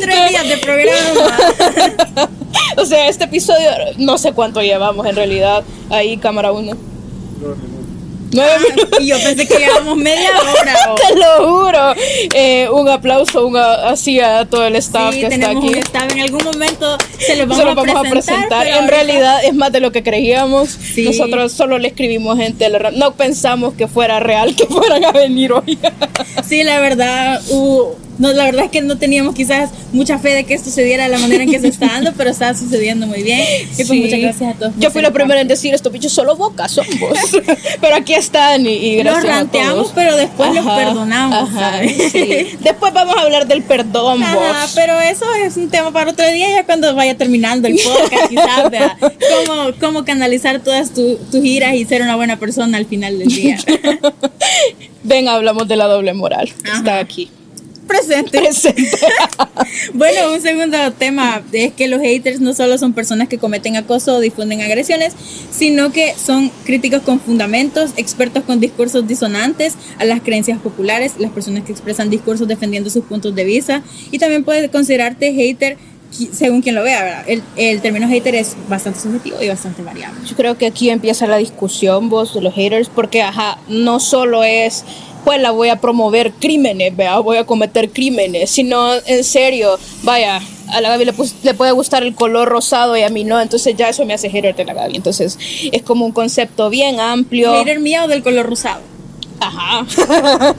Tres 0.00 0.30
días 0.30 0.48
de 0.48 0.58
programa. 0.58 1.38
o 2.76 2.84
sea, 2.84 3.08
este 3.08 3.24
episodio 3.24 3.70
no 3.98 4.18
sé 4.18 4.32
cuánto 4.32 4.60
llevamos 4.62 5.06
en 5.06 5.16
realidad 5.16 5.64
ahí, 5.90 6.16
cámara 6.16 6.52
1. 6.52 6.76
Ah, 8.36 8.58
y 9.00 9.06
yo 9.06 9.16
pensé 9.22 9.46
que 9.46 9.58
llevamos 9.58 9.96
media 9.96 10.30
hora. 10.40 10.94
Te 11.08 11.16
lo 11.16 11.48
juro. 11.48 11.94
Eh, 12.34 12.68
un 12.70 12.88
aplauso 12.88 13.46
un 13.46 13.56
así 13.56 14.20
a 14.20 14.44
todo 14.44 14.66
el 14.66 14.76
staff 14.76 15.14
que 15.14 15.26
está 15.26 15.50
aquí. 15.50 15.72
En 16.12 16.20
algún 16.20 16.44
momento 16.44 16.98
se 17.18 17.36
los 17.36 17.48
vamos, 17.48 17.64
se 17.64 17.74
vamos 17.74 17.96
a 17.96 18.10
presentar. 18.10 18.44
A 18.44 18.48
presentar. 18.48 18.66
En 18.66 18.88
realidad 18.88 19.44
es 19.44 19.54
más 19.54 19.72
de 19.72 19.80
lo 19.80 19.92
que 19.92 20.02
creíamos. 20.02 20.78
Nosotros 20.96 21.52
solo 21.52 21.78
le 21.78 21.88
escribimos 21.88 22.38
en 22.38 22.58
gente. 22.58 22.70
No 22.94 23.14
pensamos 23.14 23.74
que 23.74 23.88
fuera 23.88 24.20
real 24.20 24.54
que 24.54 24.66
fueran 24.66 25.04
a 25.04 25.12
venir 25.12 25.52
hoy. 25.52 25.78
sí, 26.46 26.62
la 26.64 26.80
verdad, 26.80 27.40
hubo 27.48 27.96
no, 28.18 28.32
la 28.32 28.44
verdad 28.44 28.64
es 28.64 28.70
que 28.70 28.82
no 28.82 28.98
teníamos 28.98 29.34
quizás 29.34 29.70
mucha 29.92 30.18
fe 30.18 30.30
de 30.30 30.44
que 30.44 30.54
esto 30.54 30.70
se 30.70 30.82
diera 30.82 31.04
de 31.04 31.10
la 31.10 31.18
manera 31.18 31.44
en 31.44 31.50
que 31.50 31.60
se 31.60 31.68
está 31.68 31.86
dando, 31.86 32.12
pero 32.16 32.30
está 32.30 32.52
sucediendo 32.52 33.06
muy 33.06 33.22
bien. 33.22 33.40
Y 33.72 33.84
pues 33.84 33.92
muchas 33.92 34.20
gracias 34.20 34.54
a 34.54 34.58
todos. 34.58 34.72
Yo 34.78 34.90
fui 34.90 35.02
la 35.02 35.12
primera 35.12 35.40
en 35.40 35.46
decir, 35.46 35.72
estos 35.72 35.92
bichos 35.92 36.12
solo 36.12 36.36
boca 36.36 36.68
son 36.68 36.86
vos. 36.98 37.18
pero 37.80 37.96
aquí 37.96 38.14
están 38.14 38.66
y, 38.66 38.70
y 38.70 38.96
gracias 38.96 39.24
Los 39.24 39.32
ranteamos, 39.32 39.92
pero 39.94 40.16
después 40.16 40.52
los 40.54 40.66
perdonamos, 40.66 41.50
¿sabes? 41.54 42.12
Después 42.60 42.92
vamos 42.92 43.16
a 43.16 43.22
hablar 43.22 43.46
del 43.46 43.62
perdón, 43.62 44.20
vos. 44.20 44.72
pero 44.74 45.00
eso 45.00 45.24
es 45.34 45.56
un 45.56 45.70
tema 45.70 45.92
para 45.92 46.10
otro 46.10 46.28
día, 46.30 46.50
ya 46.50 46.64
cuando 46.64 46.94
vaya 46.94 47.16
terminando 47.16 47.68
el 47.68 47.76
podcast, 47.76 48.28
quizás, 48.28 48.70
¿verdad? 48.70 48.96
Cómo, 49.46 49.70
cómo 49.80 50.04
canalizar 50.04 50.60
todas 50.60 50.92
tus 50.92 51.18
giras 51.42 51.74
y 51.74 51.84
ser 51.84 52.02
una 52.02 52.16
buena 52.16 52.38
persona 52.38 52.78
al 52.78 52.86
final 52.86 53.18
del 53.18 53.28
día. 53.28 53.58
Ven, 55.04 55.28
hablamos 55.28 55.68
de 55.68 55.76
la 55.76 55.86
doble 55.86 56.12
moral. 56.14 56.52
Está 56.64 56.98
aquí 56.98 57.30
presente. 57.88 58.40
bueno, 59.94 60.32
un 60.32 60.40
segundo 60.40 60.92
tema 60.92 61.42
es 61.50 61.72
que 61.72 61.88
los 61.88 62.00
haters 62.00 62.40
no 62.40 62.54
solo 62.54 62.78
son 62.78 62.92
personas 62.92 63.26
que 63.26 63.38
cometen 63.38 63.76
acoso 63.76 64.14
o 64.14 64.20
difunden 64.20 64.60
agresiones, 64.60 65.14
sino 65.50 65.90
que 65.90 66.14
son 66.14 66.52
críticos 66.64 67.02
con 67.02 67.18
fundamentos, 67.18 67.90
expertos 67.96 68.44
con 68.44 68.60
discursos 68.60 69.08
disonantes 69.08 69.74
a 69.98 70.04
las 70.04 70.20
creencias 70.20 70.60
populares, 70.60 71.14
las 71.18 71.32
personas 71.32 71.64
que 71.64 71.72
expresan 71.72 72.10
discursos 72.10 72.46
defendiendo 72.46 72.90
sus 72.90 73.04
puntos 73.04 73.34
de 73.34 73.44
vista 73.44 73.82
y 74.12 74.18
también 74.18 74.44
puede 74.44 74.68
considerarte 74.68 75.32
hater 75.32 75.76
según 76.10 76.62
quien 76.62 76.74
lo 76.74 76.82
vea, 76.82 77.22
El, 77.26 77.42
el, 77.56 77.80
término 77.80 78.08
hater 78.08 78.34
es 78.34 78.56
bastante 78.68 79.00
subjetivo 79.00 79.36
y 79.42 79.48
bastante 79.48 79.82
variable. 79.82 80.18
Yo 80.26 80.36
creo 80.36 80.56
que 80.56 80.66
aquí 80.66 80.90
empieza 80.90 81.26
la 81.26 81.36
discusión, 81.36 82.08
vos, 82.08 82.34
de 82.34 82.40
los 82.40 82.54
haters, 82.54 82.88
porque, 82.88 83.22
ajá, 83.22 83.58
no 83.68 84.00
solo 84.00 84.42
es 84.42 84.84
pues 85.28 85.42
la 85.42 85.50
voy 85.50 85.68
a 85.68 85.76
promover 85.76 86.32
crímenes, 86.32 86.96
vea, 86.96 87.18
voy 87.18 87.36
a 87.36 87.44
cometer 87.44 87.90
crímenes, 87.90 88.48
sino 88.48 88.94
en 88.94 89.22
serio, 89.22 89.78
vaya, 90.02 90.40
a 90.68 90.80
la 90.80 90.88
Gaby 90.88 91.04
le, 91.04 91.52
puede 91.52 91.72
gustar 91.72 92.02
el 92.02 92.14
color 92.14 92.48
rosado 92.48 92.96
y 92.96 93.02
a 93.02 93.10
mí 93.10 93.24
no, 93.24 93.38
entonces 93.38 93.76
ya 93.76 93.90
eso 93.90 94.06
me 94.06 94.14
hace 94.14 94.30
hater 94.30 94.56
de 94.56 94.64
la 94.64 94.72
Gaby, 94.72 94.96
entonces 94.96 95.38
es 95.70 95.82
como 95.82 96.06
un 96.06 96.12
concepto 96.12 96.70
bien 96.70 96.98
amplio. 96.98 97.52
¿Hater 97.52 97.78
mío 97.78 98.08
del 98.08 98.22
color 98.22 98.46
rosado? 98.46 98.80
Ajá. 99.38 99.84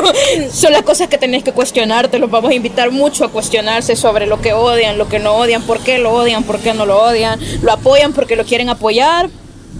son 0.52 0.72
las 0.72 0.82
cosas 0.82 1.08
que 1.08 1.18
tenés 1.18 1.42
que 1.42 1.50
cuestionarte. 1.50 2.20
Los 2.20 2.30
vamos 2.30 2.52
a 2.52 2.54
invitar 2.54 2.92
mucho 2.92 3.24
a 3.24 3.32
cuestionarse 3.32 3.96
sobre 3.96 4.26
lo 4.26 4.40
que 4.40 4.52
odian, 4.52 4.96
lo 4.96 5.08
que 5.08 5.18
no 5.18 5.34
odian, 5.34 5.62
por 5.62 5.80
qué 5.80 5.98
lo 5.98 6.12
odian, 6.12 6.44
por 6.44 6.60
qué 6.60 6.72
no 6.72 6.86
lo 6.86 7.02
odian. 7.02 7.40
Lo 7.62 7.72
apoyan 7.72 8.12
porque 8.12 8.36
lo 8.36 8.44
quieren 8.44 8.68
apoyar. 8.68 9.28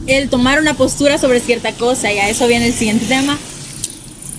El 0.08 0.28
tomar 0.28 0.58
una 0.58 0.74
postura 0.74 1.18
sobre 1.18 1.38
cierta 1.38 1.70
cosa, 1.72 2.12
y 2.12 2.18
a 2.18 2.28
eso 2.28 2.48
viene 2.48 2.66
el 2.66 2.74
siguiente 2.74 3.06
tema 3.06 3.38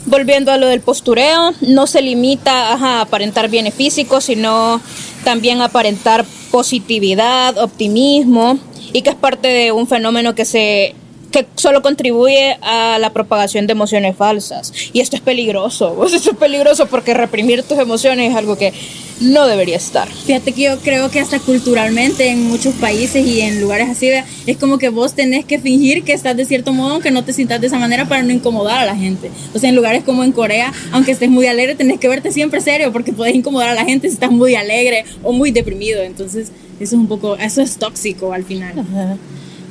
volviendo 0.06 0.52
a 0.52 0.58
lo 0.58 0.68
del 0.68 0.82
postureo, 0.82 1.54
no 1.62 1.88
se 1.88 2.02
limita 2.02 2.74
a 2.74 3.02
aparentar 3.02 3.50
bienes 3.50 3.74
físicos, 3.74 4.26
sino 4.26 4.82
también 5.24 5.62
aparentar 5.62 6.26
positividad, 6.52 7.58
optimismo, 7.58 8.60
y 8.92 9.02
que 9.02 9.10
es 9.10 9.16
parte 9.16 9.48
de 9.48 9.72
un 9.72 9.88
fenómeno 9.88 10.36
que 10.36 10.46
se 10.46 10.96
que 11.34 11.48
solo 11.56 11.82
contribuye 11.82 12.58
a 12.62 13.00
la 13.00 13.12
propagación 13.12 13.66
de 13.66 13.72
emociones 13.74 14.16
falsas. 14.16 14.72
Y 14.94 15.02
esto 15.02 15.16
es 15.16 15.22
peligroso, 15.22 16.06
esto 16.14 16.32
es 16.32 16.38
peligroso 16.38 16.86
porque 16.86 17.14
reprimir 17.14 17.64
tus 17.64 17.80
emociones 17.80 18.32
es 18.32 18.38
algo 18.38 18.56
que 18.56 18.72
no 19.20 19.48
debería 19.48 19.78
estar. 19.78 20.08
Fíjate 20.08 20.52
que 20.52 20.64
yo 20.64 20.80
creo 20.80 21.10
que 21.10 21.20
hasta 21.20 21.40
culturalmente 21.40 22.28
en 22.28 22.44
muchos 22.44 22.76
países 22.76 23.26
y 23.26 23.42
en 23.42 23.62
lugares 23.62 23.90
así, 23.90 24.10
es 24.46 24.58
como 24.58 24.78
que 24.78 24.90
vos 24.90 25.14
tenés 25.14 25.46
que 25.46 25.60
fingir 25.60 26.04
que 26.04 26.14
estás 26.14 26.38
de 26.38 26.46
cierto 26.46 26.72
modo, 26.72 26.94
aunque 26.94 27.10
no 27.10 27.24
te 27.24 27.34
sientas 27.34 27.60
de 27.62 27.68
esa 27.68 27.80
manera 27.80 28.08
para 28.08 28.22
no 28.22 28.32
incomodar 28.32 28.80
a 28.80 28.86
la 28.86 28.96
gente. 28.96 29.32
O 29.56 29.60
sea, 29.60 29.70
en 29.70 29.76
lugares 29.76 30.04
como 30.04 30.24
en 30.24 30.34
Corea, 30.34 30.72
aunque 30.92 31.12
estés 31.12 31.30
muy 31.30 31.48
alegre, 31.48 31.74
tenés 31.74 32.00
que 32.00 32.10
verte 32.10 32.32
siempre 32.32 32.62
serio 32.62 32.92
porque 32.92 33.12
puedes 33.12 33.34
incomodar 33.34 33.70
a 33.70 33.76
la 33.76 33.86
gente 33.86 34.08
si 34.08 34.14
estás 34.14 34.32
muy 34.32 34.56
alegre 34.56 35.06
o 35.24 35.32
muy 35.32 35.52
deprimido. 35.52 36.04
Entonces, 36.04 36.52
eso 36.80 36.96
es 36.96 37.02
un 37.02 37.08
poco, 37.08 37.38
eso 37.38 37.62
es 37.62 37.78
tóxico 37.78 38.34
al 38.34 38.44
final. 38.44 38.86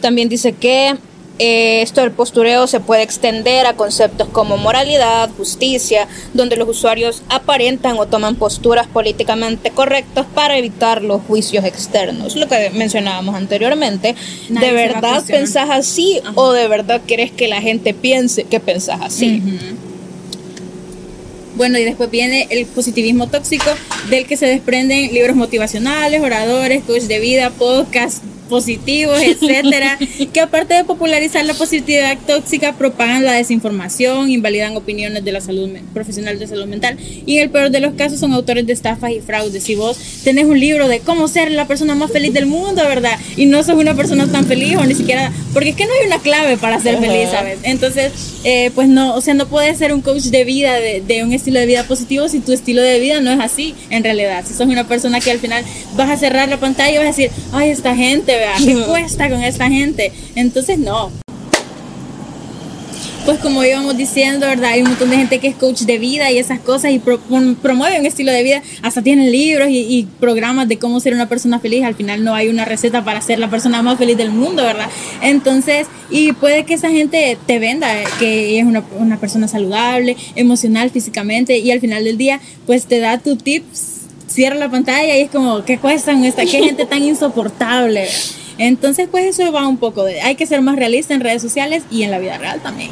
También 0.01 0.29
dice 0.29 0.55
que 0.55 0.97
eh, 1.45 1.83
esto 1.83 2.03
del 2.03 2.13
postureo 2.13 2.69
se 2.69 2.79
puede 2.79 3.03
extender 3.03 3.67
a 3.67 3.73
conceptos 3.73 4.29
como 4.29 4.59
moralidad, 4.59 5.29
justicia, 5.37 6.07
donde 6.35 6.55
los 6.55 6.69
usuarios 6.69 7.25
aparentan 7.29 7.99
o 7.99 8.07
toman 8.07 8.37
posturas 8.37 8.87
políticamente 8.87 9.71
correctas 9.71 10.25
para 10.37 10.57
evitar 10.57 11.03
los 11.03 11.21
juicios 11.23 11.65
externos, 11.65 12.37
lo 12.37 12.47
que 12.47 12.71
mencionábamos 12.71 13.35
anteriormente. 13.35 14.15
¿De 14.51 14.71
verdad 14.71 15.25
pensás 15.27 15.69
así 15.69 16.21
o 16.37 16.53
de 16.53 16.69
verdad 16.69 17.01
quieres 17.05 17.33
que 17.33 17.49
la 17.49 17.61
gente 17.61 17.93
piense 17.93 18.45
que 18.45 18.61
pensás 18.61 19.01
así? 19.03 19.43
Bueno, 21.57 21.77
y 21.77 21.85
después 21.85 22.09
viene 22.09 22.47
el 22.51 22.67
positivismo 22.67 23.27
tóxico, 23.27 23.69
del 24.11 24.27
que 24.27 24.37
se 24.37 24.47
desprenden 24.47 25.13
libros 25.13 25.35
motivacionales, 25.35 26.23
oradores, 26.23 26.85
coach 26.85 27.03
de 27.03 27.19
vida, 27.19 27.51
podcast, 27.51 28.23
positivos, 28.53 29.19
etcétera, 29.23 29.99
que 30.33 30.41
aparte 30.41 30.75
de 30.75 30.85
popularizar 30.85 31.43
la 31.47 31.55
positividad 31.55 32.19
tóxica, 32.27 32.75
propagan 32.75 33.25
la 33.25 33.33
desinformación, 33.33 34.31
invalidan 34.31 34.77
opiniones 34.77 35.25
de 35.25 35.33
la 35.33 35.41
salud 35.41 35.71
profesional 35.95 36.39
de 36.39 36.47
salud 36.47 36.67
mental 36.67 36.99
y 37.25 37.39
en 37.39 37.45
el 37.45 37.51
peor 37.51 37.71
de 37.71 37.81
los 37.81 37.95
casos 37.95 38.21
son 38.21 38.35
autores 38.35 38.67
de 38.67 38.75
estafas 38.75 39.11
y 39.13 39.21
fraudes. 39.23 39.65
Si 39.65 39.75
vos 39.75 39.97
tenés 40.23 40.45
un 40.45 40.61
libro 40.61 40.87
de 40.87 41.01
cómo 41.01 41.29
ser 41.29 41.51
la 41.51 41.67
persona 41.67 41.95
más 41.95 42.13
feliz 42.13 42.35
del 42.35 42.45
mundo, 42.45 42.83
¿verdad? 42.87 43.19
Y 43.39 43.47
no 43.47 43.63
sos 43.63 43.77
una 43.77 43.95
persona 43.95 44.27
tan 44.31 44.45
feliz 44.45 44.77
o 44.77 44.85
ni 44.85 44.95
siquiera, 44.95 45.33
porque 45.55 45.71
es 45.71 45.77
que 45.77 45.87
no 45.87 45.93
hay 45.99 46.07
una 46.09 46.19
clave 46.19 46.59
para 46.59 46.79
ser 46.79 46.99
feliz, 46.99 47.31
¿sabes? 47.31 47.59
Entonces, 47.63 48.13
eh, 48.45 48.71
pues 48.75 48.87
no, 48.87 49.15
o 49.15 49.23
sea, 49.23 49.33
no 49.33 49.47
puedes 49.47 49.79
ser 49.79 49.95
un 49.95 50.03
coach 50.03 50.25
de 50.25 50.45
vida, 50.45 50.75
de, 50.75 51.01
de 51.01 51.25
un 51.25 51.33
estilo 51.33 51.59
de 51.59 51.65
vida 51.65 51.85
positivo 51.85 52.29
si 52.29 52.41
tu 52.41 52.53
estilo 52.53 52.83
de 52.83 53.01
vida 53.01 53.23
no 53.23 53.31
es 53.31 53.41
así, 53.41 53.75
en 53.89 54.05
realidad. 54.05 54.45
Si 54.47 54.53
sos 54.53 54.67
una 54.67 54.87
persona 54.87 55.21
que 55.21 55.31
al 55.31 55.39
final 55.39 55.65
vas 55.97 56.11
a 56.11 56.19
cerrar 56.19 56.51
la 56.51 56.59
pantalla 56.59 56.93
y 56.93 56.99
vas 56.99 57.05
a 57.05 57.09
decir, 57.09 57.31
ay, 57.53 57.71
esta 57.71 57.97
gente, 57.97 58.37
¿qué 58.65 58.75
cuesta 58.87 59.29
con 59.29 59.43
esta 59.43 59.69
gente? 59.69 60.13
Entonces, 60.35 60.79
no. 60.79 61.11
Pues 63.25 63.39
como 63.39 63.63
íbamos 63.63 63.97
diciendo, 63.97 64.47
¿verdad? 64.47 64.73
Hay 64.73 64.83
un 64.83 64.89
montón 64.89 65.11
de 65.11 65.17
gente 65.17 65.39
que 65.39 65.47
es 65.47 65.55
coach 65.55 65.83
de 65.83 65.97
vida 65.99 66.33
y 66.33 66.39
esas 66.39 66.59
cosas 66.59 66.91
y 66.91 66.99
promueve 66.99 68.01
un 68.01 68.05
estilo 68.05 68.33
de 68.33 68.43
vida, 68.43 68.63
hasta 68.83 69.01
tienen 69.01 69.31
libros 69.31 69.69
y, 69.71 70.09
programas 70.19 70.67
de 70.67 70.79
cómo 70.79 70.99
ser 70.99 71.15
una 71.15 71.29
persona 71.29 71.61
feliz. 71.61 71.85
Al 71.85 71.95
final 71.95 72.25
no 72.25 72.35
hay 72.35 72.49
una 72.49 72.65
receta 72.65 73.05
para 73.05 73.21
ser 73.21 73.39
la 73.39 73.49
persona 73.49 73.81
más 73.81 73.97
feliz 73.97 74.17
del 74.17 74.33
mundo, 74.33 74.65
¿verdad? 74.65 74.89
Entonces, 75.23 75.87
y 76.11 76.33
puede 76.33 76.65
que 76.65 76.75
esa 76.75 76.91
gente 76.91 77.39
te 77.47 77.61
venda 77.61 77.89
que 78.19 78.59
es 78.59 78.65
una, 78.65 78.83
una 78.99 79.21
persona 79.21 79.47
saludable, 79.47 80.17
emocional, 80.35 80.91
físicamente 80.91 81.59
y 81.59 81.71
al 81.71 81.79
final 81.79 82.03
del 82.03 82.19
día, 82.19 82.41
pues 82.67 82.87
te 82.87 82.99
da 82.99 83.19
tu 83.19 83.37
tips 83.37 83.92
cierra 84.33 84.57
la 84.57 84.71
pantalla 84.71 85.17
y 85.17 85.23
es 85.23 85.31
como, 85.31 85.65
¿qué 85.65 85.79
cuestan 85.79 86.25
esta? 86.25 86.43
¿Qué 86.43 86.63
gente 86.63 86.87
tan 86.87 87.03
insoportable? 87.03 88.09
Entonces, 88.59 89.09
pues 89.11 89.39
eso 89.39 89.53
va 89.53 89.67
un 89.67 89.77
poco 89.77 90.05
de, 90.05 90.21
hay 90.21 90.35
que 90.35 90.47
ser 90.47 90.63
más 90.63 90.77
realista 90.77 91.15
en 91.15 91.21
redes 91.21 91.43
sociales 91.43 91.85
y 91.91 92.03
en 92.03 92.11
la 92.11 92.19
vida 92.19 92.39
real 92.39 92.61
también. 92.61 92.91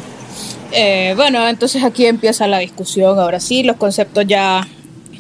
Eh, 0.73 1.15
bueno, 1.17 1.47
entonces 1.49 1.83
aquí 1.83 2.07
empieza 2.07 2.47
la 2.47 2.59
discusión, 2.59 3.19
ahora 3.19 3.41
sí, 3.41 3.63
los 3.63 3.77
conceptos 3.77 4.27
ya 4.27 4.67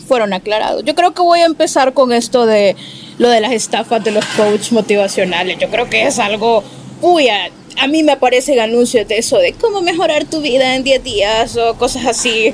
fueron 0.06 0.32
aclarados. 0.32 0.84
Yo 0.84 0.94
creo 0.94 1.12
que 1.12 1.22
voy 1.22 1.40
a 1.40 1.46
empezar 1.46 1.92
con 1.92 2.12
esto 2.12 2.46
de 2.46 2.76
lo 3.18 3.28
de 3.28 3.40
las 3.40 3.52
estafas 3.52 4.02
de 4.02 4.10
los 4.10 4.24
coach 4.36 4.72
motivacionales. 4.72 5.58
Yo 5.58 5.68
creo 5.68 5.88
que 5.88 6.06
es 6.06 6.18
algo, 6.18 6.64
uy, 7.00 7.28
a 7.76 7.86
mí 7.86 8.02
me 8.02 8.12
aparecen 8.12 8.60
anuncios 8.60 9.06
de 9.08 9.18
eso, 9.18 9.38
de 9.38 9.52
cómo 9.54 9.80
mejorar 9.82 10.24
tu 10.24 10.40
vida 10.40 10.74
en 10.74 10.84
10 10.84 11.02
días 11.04 11.56
o 11.56 11.74
cosas 11.76 12.06
así. 12.06 12.52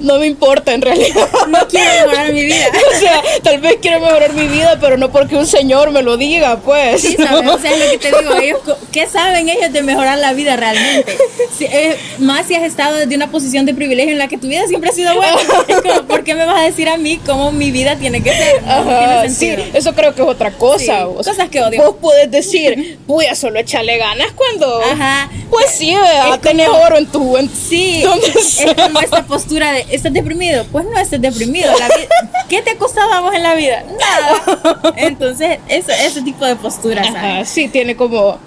no 0.00 0.18
me 0.18 0.26
importa 0.26 0.74
en 0.74 0.82
realidad. 0.82 1.28
No 1.48 1.58
quiero 1.68 1.90
mejorar 2.06 2.32
mi 2.32 2.44
vida. 2.44 2.66
o 2.96 2.98
sea, 2.98 3.22
tal 3.42 3.60
vez 3.60 3.76
quiero 3.80 4.00
mejorar 4.00 4.32
mi 4.32 4.48
vida, 4.48 4.78
pero 4.80 4.96
no 4.96 5.10
porque 5.10 5.36
un 5.36 5.46
señor 5.46 5.90
me 5.90 6.02
lo 6.02 6.16
diga, 6.16 6.58
pues. 6.58 7.02
Sí, 7.02 7.16
¿sabes? 7.16 7.50
O 7.50 7.58
sea, 7.58 7.72
es 7.72 7.78
lo 7.78 7.90
que 7.90 7.98
te 7.98 8.08
digo. 8.08 8.36
Ellos, 8.36 8.60
¿Qué 8.92 9.06
saben 9.06 9.48
ellos 9.48 9.72
de 9.72 9.82
mejorar 9.82 10.18
la 10.18 10.32
vida 10.32 10.56
realmente? 10.56 11.16
Eh, 11.60 11.96
más 12.18 12.46
si 12.46 12.54
has 12.54 12.64
estado 12.64 12.96
desde 12.96 13.14
una 13.14 13.30
posición 13.30 13.66
de 13.66 13.74
privilegio 13.74 14.12
en 14.12 14.18
la 14.18 14.28
que 14.28 14.38
tu 14.38 14.46
vida 14.46 14.66
siempre 14.66 14.90
ha 14.90 14.92
sido 14.92 15.14
buena. 15.14 15.36
¿por 16.08 16.24
qué 16.24 16.34
me 16.34 16.44
vas 16.44 16.60
a 16.60 16.64
decir 16.64 16.88
a 16.88 16.96
mí 16.96 17.20
cómo 17.24 17.52
mi 17.52 17.70
vida 17.70 17.96
tiene 17.96 18.22
que 18.22 18.30
ser? 18.30 18.62
No 18.62 19.28
sí, 19.28 19.54
eso 19.74 19.94
creo 19.94 20.14
que 20.14 20.22
es 20.22 20.28
otra 20.28 20.52
cosa. 20.52 21.06
cosas 21.06 21.48
que 21.48 21.62
odio. 21.62 21.82
Vos 21.82 21.96
puedes 22.00 22.30
decir, 22.30 22.98
voy 23.06 23.26
a 23.26 23.34
solo 23.34 23.58
echarle 23.58 23.98
ganas 23.98 24.32
cuando. 24.36 24.82
Ajá. 24.82 25.30
Pues 25.50 25.70
sí, 25.70 25.94
vea, 25.94 26.38
tenés 26.38 26.68
oro 26.68 26.98
en 26.98 27.06
tu. 27.06 27.36
En, 27.36 27.48
sí, 27.48 28.04
es 28.34 28.64
como 28.76 29.00
esta 29.00 29.26
postura 29.26 29.72
de, 29.72 29.86
¿estás 29.90 30.12
deprimido? 30.12 30.64
Pues 30.70 30.84
no 30.84 30.98
estás 30.98 31.20
deprimido. 31.20 31.72
¿Qué 32.48 32.62
te 32.62 32.72
ha 32.72 32.78
costado 32.78 33.12
a 33.12 33.20
vos 33.20 33.34
en 33.34 33.42
la 33.42 33.54
vida? 33.54 33.84
Nada. 33.98 34.92
Entonces, 34.96 35.58
eso, 35.68 35.90
ese 35.90 36.22
tipo 36.22 36.44
de 36.44 36.56
posturas. 36.56 37.08
Ajá, 37.08 37.44
sí, 37.44 37.68
tiene 37.68 37.96
como. 37.96 38.38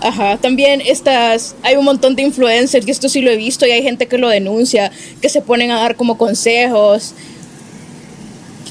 Ajá, 0.00 0.36
también 0.36 0.82
estas, 0.84 1.56
hay 1.62 1.76
un 1.76 1.84
montón 1.86 2.14
de 2.16 2.22
influencers, 2.22 2.86
y 2.86 2.90
esto 2.90 3.08
sí 3.08 3.22
lo 3.22 3.30
he 3.30 3.36
visto, 3.36 3.66
y 3.66 3.70
hay 3.70 3.82
gente 3.82 4.06
que 4.06 4.18
lo 4.18 4.28
denuncia, 4.28 4.92
que 5.22 5.30
se 5.30 5.40
ponen 5.40 5.70
a 5.70 5.80
dar 5.80 5.96
como 5.96 6.18
consejos 6.18 7.14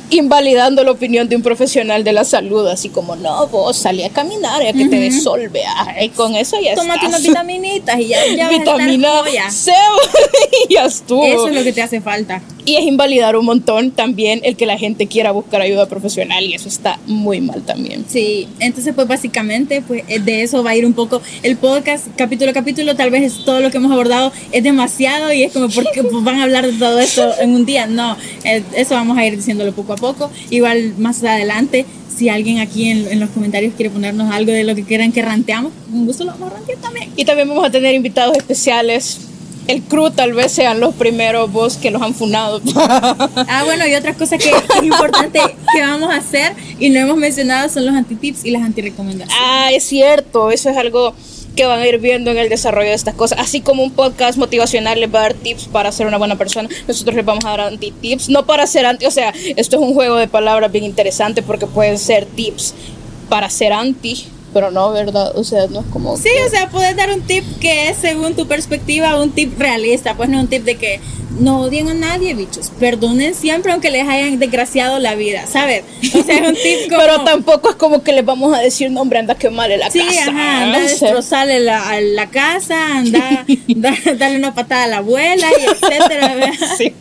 invalidando 0.09 0.83
la 0.83 0.91
opinión 0.91 1.27
de 1.29 1.35
un 1.35 1.41
profesional 1.41 2.03
de 2.03 2.13
la 2.13 2.23
salud, 2.23 2.67
así 2.67 2.89
como, 2.89 3.15
no, 3.15 3.47
vos 3.47 3.77
salí 3.77 4.03
a 4.03 4.09
caminar 4.09 4.61
y 4.63 4.67
a 4.67 4.73
que 4.73 4.85
te 4.85 4.99
desolve, 4.99 5.63
y 6.01 6.09
con 6.09 6.35
eso 6.35 6.57
ya 6.59 6.75
Tómate 6.75 7.07
unas 7.07 7.23
vitaminitas 7.23 7.99
y 7.99 8.07
ya, 8.07 8.25
ya 8.35 8.49
Vitamina 8.49 9.23
C 9.49 9.71
y 10.69 10.73
ya 10.73 10.85
estuvo. 10.85 11.25
Eso 11.25 11.47
es 11.47 11.55
lo 11.55 11.63
que 11.63 11.73
te 11.73 11.81
hace 11.81 12.01
falta. 12.01 12.41
Y 12.65 12.75
es 12.75 12.83
invalidar 12.83 13.35
un 13.35 13.45
montón 13.45 13.91
también 13.91 14.41
el 14.43 14.55
que 14.55 14.65
la 14.65 14.77
gente 14.77 15.05
quiera 15.07 15.31
buscar 15.31 15.61
ayuda 15.61 15.87
profesional 15.87 16.43
y 16.43 16.55
eso 16.55 16.67
está 16.67 16.99
muy 17.05 17.39
mal 17.39 17.61
también. 17.61 18.05
Sí, 18.07 18.47
entonces 18.59 18.93
pues 18.95 19.07
básicamente 19.07 19.83
pues 19.85 20.03
eh, 20.07 20.19
de 20.19 20.41
eso 20.41 20.63
va 20.63 20.71
a 20.71 20.75
ir 20.75 20.85
un 20.85 20.93
poco 20.93 21.21
el 21.43 21.57
podcast 21.57 22.07
capítulo 22.15 22.51
a 22.51 22.53
capítulo, 22.53 22.95
tal 22.95 23.11
vez 23.11 23.23
es 23.23 23.45
todo 23.45 23.59
lo 23.59 23.69
que 23.69 23.77
hemos 23.77 23.91
abordado 23.91 24.31
es 24.51 24.63
demasiado 24.63 25.31
y 25.31 25.43
es 25.43 25.53
como 25.53 25.69
porque 25.69 26.03
pues, 26.03 26.23
van 26.23 26.39
a 26.39 26.43
hablar 26.43 26.65
de 26.65 26.73
todo 26.73 26.99
esto 26.99 27.33
en 27.39 27.51
un 27.51 27.65
día, 27.65 27.85
no, 27.87 28.17
eh, 28.43 28.63
eso 28.75 28.95
vamos 28.95 29.17
a 29.17 29.25
ir 29.25 29.35
diciéndolo 29.35 29.71
poco 29.73 29.93
a 29.93 29.97
poco, 29.97 30.31
igual 30.49 30.95
más 30.97 31.23
adelante 31.23 31.85
si 32.15 32.29
alguien 32.29 32.59
aquí 32.59 32.89
en, 32.89 33.07
en, 33.11 33.19
los 33.19 33.29
comentarios 33.29 33.73
quiere 33.75 33.89
ponernos 33.89 34.31
algo 34.31 34.51
de 34.51 34.63
lo 34.63 34.73
que 34.73 34.83
quieran 34.83 35.11
que 35.11 35.21
ranteamos, 35.21 35.73
un 35.91 36.05
gusto 36.05 36.23
lo 36.23 36.31
vamos 36.31 36.51
a 36.51 36.55
rantear 36.55 36.79
también. 36.79 37.09
Y 37.17 37.25
también 37.25 37.49
vamos 37.49 37.65
a 37.65 37.69
tener 37.69 37.93
invitados 37.93 38.37
especiales 38.37 39.24
el 39.67 39.81
crew 39.83 40.11
tal 40.11 40.33
vez 40.33 40.51
sean 40.51 40.79
los 40.79 40.93
primeros 40.95 41.51
vos 41.51 41.77
que 41.77 41.91
los 41.91 42.01
han 42.01 42.13
funado. 42.13 42.61
ah, 42.75 43.63
bueno, 43.65 43.87
y 43.87 43.95
otra 43.95 44.13
cosa 44.13 44.37
que, 44.37 44.49
es 44.49 44.83
importante 44.83 45.39
que 45.73 45.81
vamos 45.81 46.13
a 46.13 46.17
hacer 46.17 46.53
y 46.79 46.89
no 46.89 46.99
hemos 46.99 47.17
mencionado 47.17 47.69
son 47.69 47.85
los 47.85 47.95
antitips 47.95 48.45
y 48.45 48.51
las 48.51 48.63
antirecomendaciones. 48.63 49.35
Ah, 49.39 49.69
es 49.71 49.83
cierto, 49.83 50.51
eso 50.51 50.69
es 50.69 50.77
algo 50.77 51.13
que 51.55 51.65
van 51.65 51.79
a 51.79 51.87
ir 51.87 51.99
viendo 51.99 52.31
en 52.31 52.37
el 52.37 52.49
desarrollo 52.49 52.89
de 52.89 52.95
estas 52.95 53.15
cosas. 53.15 53.39
Así 53.39 53.61
como 53.61 53.83
un 53.83 53.91
podcast 53.91 54.37
motivacional 54.37 54.99
les 54.99 55.13
va 55.13 55.19
a 55.19 55.21
dar 55.23 55.33
tips 55.33 55.65
para 55.65 55.91
ser 55.91 56.05
una 56.05 56.17
buena 56.17 56.37
persona, 56.37 56.69
nosotros 56.87 57.15
les 57.15 57.25
vamos 57.25 57.45
a 57.45 57.49
dar 57.51 57.61
anti-tips, 57.61 58.29
no 58.29 58.45
para 58.45 58.67
ser 58.67 58.85
anti, 58.85 59.05
o 59.05 59.11
sea, 59.11 59.33
esto 59.55 59.77
es 59.77 59.81
un 59.81 59.93
juego 59.93 60.17
de 60.17 60.27
palabras 60.27 60.71
bien 60.71 60.83
interesante 60.83 61.41
porque 61.41 61.65
pueden 61.65 61.97
ser 61.97 62.25
tips 62.25 62.73
para 63.29 63.49
ser 63.49 63.73
anti 63.73 64.27
pero 64.55 64.71
no, 64.71 64.93
¿verdad? 64.93 65.33
O 65.35 65.43
sea, 65.43 65.67
no 65.67 65.81
es 65.81 65.85
como... 65.87 66.15
Sí, 66.15 66.29
o 66.47 66.49
sea, 66.49 66.69
puedes 66.69 66.95
dar 66.95 67.11
un 67.11 67.21
tip 67.23 67.43
que 67.59 67.89
es 67.89 67.97
según 67.97 68.35
tu 68.35 68.47
perspectiva 68.47 69.19
un 69.19 69.31
tip 69.31 69.59
realista, 69.59 70.15
pues 70.15 70.29
no 70.29 70.39
un 70.39 70.47
tip 70.47 70.63
de 70.63 70.77
que 70.77 71.01
no 71.41 71.59
odien 71.59 71.89
a 71.89 71.93
nadie, 71.93 72.33
bichos, 72.35 72.71
perdonen 72.79 73.35
siempre 73.35 73.73
aunque 73.73 73.91
les 73.91 74.07
hayan 74.07 74.39
desgraciado 74.39 74.97
la 74.99 75.15
vida, 75.15 75.45
¿sabes? 75.45 75.83
O 76.17 76.23
sea, 76.23 76.37
es 76.37 76.47
un 76.47 76.55
tip 76.55 76.89
como... 76.89 77.01
pero 77.01 77.21
tampoco 77.25 77.71
es 77.71 77.75
como 77.75 78.01
que 78.01 78.13
les 78.13 78.23
vamos 78.23 78.57
a 78.57 78.61
decir, 78.61 78.89
no, 78.91 79.01
hombre, 79.01 79.19
anda 79.19 79.35
quemarle 79.35 79.77
la 79.77 79.91
sí, 79.91 79.99
casa. 79.99 80.11
Sí, 80.11 80.19
ajá, 80.29 80.63
anda 80.63 80.77
a 80.77 80.81
destrozarle 80.83 81.59
la, 81.59 81.99
la 81.99 82.29
casa, 82.29 82.95
anda 82.95 83.45
darle 84.17 84.37
una 84.37 84.55
patada 84.55 84.85
a 84.85 84.87
la 84.87 84.97
abuela 84.99 85.47
y 85.49 85.63
etcétera. 85.65 86.53
sí, 86.77 86.93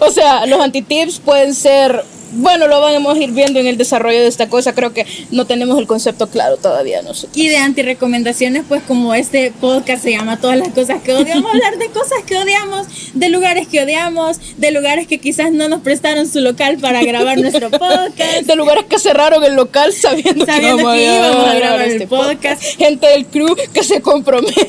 o 0.00 0.12
sea, 0.12 0.46
los 0.46 0.60
antitips 0.60 1.18
pueden 1.18 1.56
ser 1.56 2.04
bueno, 2.34 2.68
lo 2.68 2.80
vamos 2.80 3.16
a 3.16 3.20
ir 3.20 3.30
viendo 3.32 3.60
en 3.60 3.66
el 3.66 3.76
desarrollo 3.76 4.20
de 4.20 4.26
esta 4.26 4.48
cosa. 4.48 4.74
Creo 4.74 4.92
que 4.92 5.06
no 5.30 5.46
tenemos 5.46 5.78
el 5.78 5.86
concepto 5.86 6.28
claro 6.28 6.56
todavía 6.56 7.02
nosotros. 7.02 7.36
Y 7.36 7.48
de 7.48 7.56
antirecomendaciones, 7.56 8.64
pues 8.68 8.82
como 8.82 9.14
este 9.14 9.52
podcast 9.60 10.02
se 10.02 10.12
llama 10.12 10.40
Todas 10.40 10.58
las 10.58 10.68
cosas 10.68 11.02
que 11.02 11.12
odiamos, 11.12 11.52
hablar 11.52 11.78
de 11.78 11.88
cosas 11.88 12.18
que 12.26 12.36
odiamos, 12.36 12.86
de 13.14 13.28
lugares 13.28 13.68
que 13.68 13.82
odiamos, 13.82 14.38
de 14.56 14.70
lugares 14.70 15.06
que 15.06 15.18
quizás 15.18 15.52
no 15.52 15.68
nos 15.68 15.80
prestaron 15.80 16.28
su 16.28 16.40
local 16.40 16.78
para 16.78 17.02
grabar 17.02 17.38
nuestro 17.38 17.70
podcast. 17.70 18.14
De 18.44 18.56
lugares 18.56 18.84
que 18.84 18.98
cerraron 18.98 19.42
el 19.44 19.54
local 19.54 19.92
sabiendo, 19.92 20.44
que, 20.44 20.52
íbamos 20.52 21.46
a, 21.46 21.54
grabar, 21.54 21.82
este 21.82 22.06
podcast. 22.06 22.62
Gente 22.76 23.06
del 23.06 23.26
crew 23.26 23.54
que 23.72 23.82
se 23.82 24.00
compromete 24.00 24.68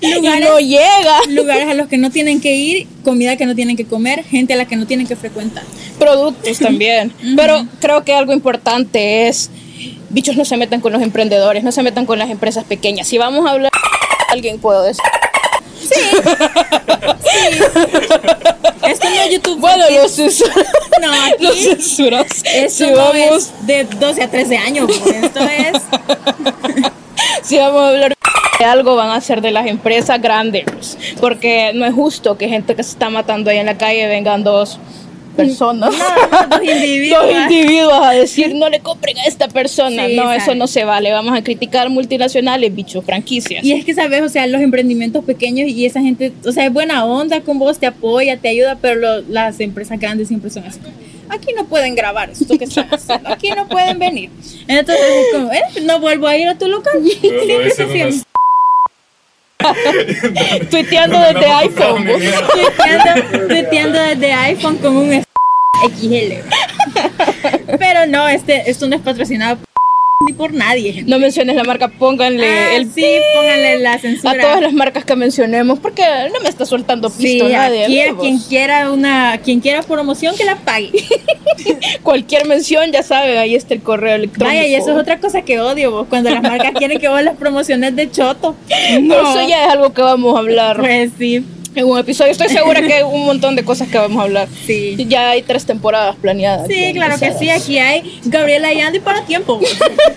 y 0.00 0.20
no 0.20 0.58
llega. 0.58 1.20
Lugares 1.28 1.68
a 1.68 1.74
los 1.74 1.88
que 1.88 1.98
no 1.98 2.10
tienen 2.10 2.40
que 2.40 2.54
ir, 2.54 2.86
comida 3.00 3.36
que 3.36 3.46
no 3.46 3.54
tienen 3.54 3.76
que 3.76 3.84
comer, 3.84 4.24
gente 4.24 4.54
a 4.54 4.56
la 4.56 4.66
que 4.66 4.76
no 4.76 4.86
tienen 4.86 5.06
que 5.06 5.16
frecuentar. 5.16 5.64
Productos 5.98 6.58
también. 6.58 7.12
Pero 7.36 7.66
creo 7.80 8.04
que 8.04 8.12
algo 8.12 8.32
importante 8.32 9.28
es, 9.28 9.50
bichos 10.10 10.36
no 10.36 10.44
se 10.44 10.56
metan 10.56 10.80
con 10.80 10.92
los 10.92 11.02
emprendedores, 11.02 11.64
no 11.64 11.72
se 11.72 11.82
metan 11.82 12.06
con 12.06 12.18
las 12.18 12.30
empresas 12.30 12.64
pequeñas. 12.64 13.08
Si 13.08 13.18
vamos 13.18 13.46
a 13.46 13.50
hablar, 13.52 13.72
alguien 14.28 14.58
puede 14.58 14.88
decir. 14.88 15.04
Sí. 15.80 15.94
sí. 17.24 17.64
Esto 18.90 19.08
no 19.08 19.16
es 19.16 19.30
YouTube. 19.32 19.60
Bueno, 19.60 19.84
lo 19.90 20.08
censuras. 20.08 20.66
No, 21.00 21.12
aquí. 21.24 21.44
Lo 21.44 21.52
censuras. 21.52 22.26
Esto 22.44 22.86
si 22.86 22.92
vamos... 22.92 23.50
de 23.62 23.84
12 23.84 24.22
a 24.22 24.30
13 24.30 24.56
años. 24.56 24.90
Pues. 25.02 25.24
Esto 25.24 25.40
es. 25.40 25.82
si 27.42 27.56
vamos 27.58 27.82
a 27.82 27.88
hablar 27.88 28.10
de 28.10 28.16
algo, 28.64 28.96
van 28.96 29.10
a 29.10 29.20
ser 29.20 29.40
de 29.40 29.50
las 29.50 29.66
empresas 29.66 30.20
grandes. 30.20 30.64
Porque 31.20 31.72
no 31.74 31.84
es 31.84 31.94
justo 31.94 32.36
que 32.36 32.48
gente 32.48 32.74
que 32.74 32.82
se 32.82 32.92
está 32.92 33.10
matando 33.10 33.50
ahí 33.50 33.58
en 33.58 33.66
la 33.66 33.78
calle 33.78 34.06
vengan 34.06 34.44
dos 34.44 34.78
personas. 35.36 35.94
dos 36.50 36.62
individuos. 36.62 37.22
dos 37.22 37.32
individuos 37.50 38.02
a 38.02 38.10
decir 38.12 38.54
no 38.54 38.68
le 38.68 38.80
compren 38.80 39.18
a 39.18 39.24
esta 39.24 39.48
persona. 39.48 40.08
no, 40.08 40.32
eso 40.32 40.54
no 40.54 40.66
se 40.66 40.84
vale. 40.84 41.10
Vamos 41.12 41.36
a 41.36 41.42
criticar 41.42 41.88
multinacionales, 41.90 42.74
bichos, 42.74 43.04
franquicias. 43.04 43.64
Y 43.64 43.72
es 43.72 43.84
que 43.84 43.94
sabes, 43.94 44.22
o 44.22 44.28
sea, 44.28 44.46
los 44.46 44.60
emprendimientos 44.60 45.24
pequeños 45.24 45.68
y 45.68 45.86
esa 45.86 46.00
gente, 46.00 46.32
o 46.44 46.52
sea, 46.52 46.66
es 46.66 46.72
buena 46.72 47.04
onda 47.04 47.40
con 47.40 47.58
vos, 47.58 47.78
te 47.78 47.86
apoya, 47.86 48.36
te 48.36 48.48
ayuda, 48.48 48.78
pero 48.80 49.22
las 49.28 49.60
empresas 49.60 49.98
grandes 49.98 50.28
siempre 50.28 50.50
son 50.50 50.64
así. 50.64 50.80
Aquí 51.28 51.52
no 51.56 51.64
pueden 51.66 51.94
grabar 51.94 52.30
esto 52.30 52.58
que 52.58 52.64
están 52.64 52.88
haciendo, 52.90 53.28
aquí 53.28 53.50
no 53.50 53.68
pueden 53.68 54.00
venir. 54.00 54.30
Entonces 54.66 55.04
es 55.04 55.26
como, 55.32 55.52
eh, 55.52 55.62
no 55.84 56.00
vuelvo 56.00 56.26
a 56.26 56.36
ir 56.36 56.48
a 56.48 56.58
tu 56.58 56.66
local. 56.66 57.00
Tuiteando 60.70 61.18
desde 61.20 61.46
iPhone. 61.46 62.06
tuiteando, 62.06 63.48
tuiteando 63.48 63.98
desde 64.00 64.32
iPhone 64.32 64.76
con 64.78 64.96
un 64.96 65.22
XL. 65.82 66.34
Pero 67.78 68.06
no, 68.06 68.28
este, 68.28 68.70
esto 68.70 68.86
no 68.88 68.96
es 68.96 69.02
patrocinado 69.02 69.58
ni 70.26 70.34
por 70.34 70.52
nadie. 70.52 71.02
No 71.06 71.18
menciones 71.18 71.56
la 71.56 71.64
marca, 71.64 71.88
pónganle 71.88 72.46
ah, 72.46 72.76
el 72.76 72.92
sí, 72.92 73.06
pónganle 73.34 73.78
la 73.78 73.98
censura. 73.98 74.32
A 74.32 74.38
todas 74.38 74.60
las 74.60 74.74
marcas 74.74 75.06
que 75.06 75.16
mencionemos, 75.16 75.78
porque 75.78 76.02
no 76.30 76.40
me 76.40 76.50
está 76.50 76.66
soltando 76.66 77.08
pisto 77.08 77.46
sí, 77.46 77.52
nadie. 77.52 77.84
Aquí 77.84 78.00
a 78.00 78.14
quien 78.14 78.38
quiera 78.38 78.90
una, 78.90 79.40
quien 79.42 79.60
quiera 79.60 79.82
promoción 79.82 80.36
que 80.36 80.44
la 80.44 80.56
pague. 80.56 80.90
Cualquier 82.02 82.46
mención, 82.46 82.92
ya 82.92 83.02
sabe, 83.02 83.38
ahí 83.38 83.54
está 83.54 83.72
el 83.72 83.80
correo 83.80 84.16
electrónico. 84.16 84.54
Vaya, 84.54 84.66
y 84.66 84.74
eso 84.74 84.92
es 84.92 84.98
otra 84.98 85.20
cosa 85.20 85.40
que 85.40 85.58
odio 85.58 85.90
vos, 85.90 86.06
cuando 86.08 86.28
las 86.28 86.42
marcas 86.42 86.72
quieren 86.72 86.98
que 86.98 87.08
vos 87.08 87.22
las 87.22 87.36
promociones 87.36 87.96
de 87.96 88.10
choto. 88.10 88.56
No. 89.00 89.14
Eso 89.14 89.48
ya 89.48 89.66
es 89.66 89.72
algo 89.72 89.92
que 89.92 90.02
vamos 90.02 90.34
a 90.36 90.40
hablar. 90.40 90.78
Pues 90.78 91.12
sí 91.16 91.44
en 91.74 91.86
un 91.86 91.98
episodio. 91.98 92.32
Estoy 92.32 92.48
segura 92.48 92.82
que 92.82 92.94
hay 92.94 93.02
un 93.02 93.24
montón 93.24 93.56
de 93.56 93.64
cosas 93.64 93.88
que 93.88 93.98
vamos 93.98 94.18
a 94.20 94.24
hablar. 94.24 94.48
Sí. 94.66 94.96
Ya 95.08 95.30
hay 95.30 95.42
tres 95.42 95.64
temporadas 95.64 96.16
planeadas. 96.16 96.66
Sí, 96.66 96.92
claro 96.92 97.18
que 97.18 97.32
sí. 97.32 97.48
Aquí 97.50 97.78
hay 97.78 98.20
Gabriela 98.24 98.72
y 98.72 98.80
Andy 98.80 99.00
para 99.00 99.22
tiempo. 99.22 99.60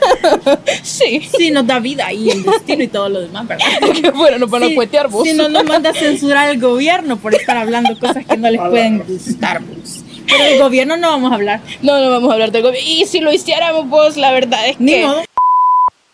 sí. 0.83 1.27
Sí, 1.37 1.51
nos 1.51 1.67
da 1.67 1.79
vida 1.79 2.11
y 2.11 2.29
el 2.29 2.43
destino 2.43 2.83
y 2.83 2.87
todo 2.87 3.09
lo 3.09 3.21
demás, 3.21 3.47
¿verdad? 3.47 3.65
bueno, 4.15 4.39
nos 4.39 4.49
van 4.49 4.63
a 4.63 4.73
cuetear 4.73 5.09
vos. 5.09 5.27
Si 5.27 5.33
no 5.33 5.49
nos 5.49 5.63
manda 5.65 5.91
a 5.91 5.93
censurar 5.93 6.49
el 6.49 6.59
gobierno 6.59 7.17
por 7.17 7.35
estar 7.35 7.57
hablando 7.57 7.97
cosas 7.99 8.25
que 8.25 8.37
no 8.37 8.49
les 8.49 8.61
pueden 8.69 8.99
gustar 8.99 9.61
vos. 9.61 10.03
Pero 10.25 10.43
del 10.45 10.59
gobierno 10.59 10.97
no 10.97 11.09
vamos 11.09 11.31
a 11.31 11.35
hablar. 11.35 11.61
No, 11.81 11.99
no 11.99 12.09
vamos 12.09 12.29
a 12.29 12.33
hablar 12.33 12.51
del 12.51 12.63
gobierno. 12.63 12.89
Y 12.89 13.05
si 13.05 13.19
lo 13.19 13.33
hiciéramos 13.33 13.89
vos, 13.89 14.17
la 14.17 14.31
verdad 14.31 14.67
es 14.67 14.79
Ni 14.79 14.93
que... 14.93 15.05
Modo. 15.05 15.21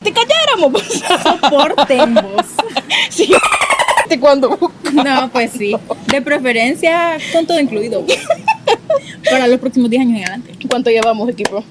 Te 0.01 0.13
calláramos 0.13 0.71
vos. 0.71 1.03
Soporten 1.41 2.15
vos. 2.15 2.45
Sí 3.09 3.29
cuando 4.17 4.57
No, 4.93 5.29
pues 5.31 5.51
sí. 5.51 5.75
De 6.07 6.21
preferencia 6.21 7.17
con 7.33 7.45
todo 7.45 7.59
incluido. 7.59 8.05
Para 9.29 9.47
los 9.47 9.59
próximos 9.59 9.89
10 9.89 10.01
años 10.01 10.17
en 10.17 10.23
adelante. 10.23 10.67
¿Cuánto 10.69 10.89
llevamos, 10.89 11.29
equipo? 11.29 11.63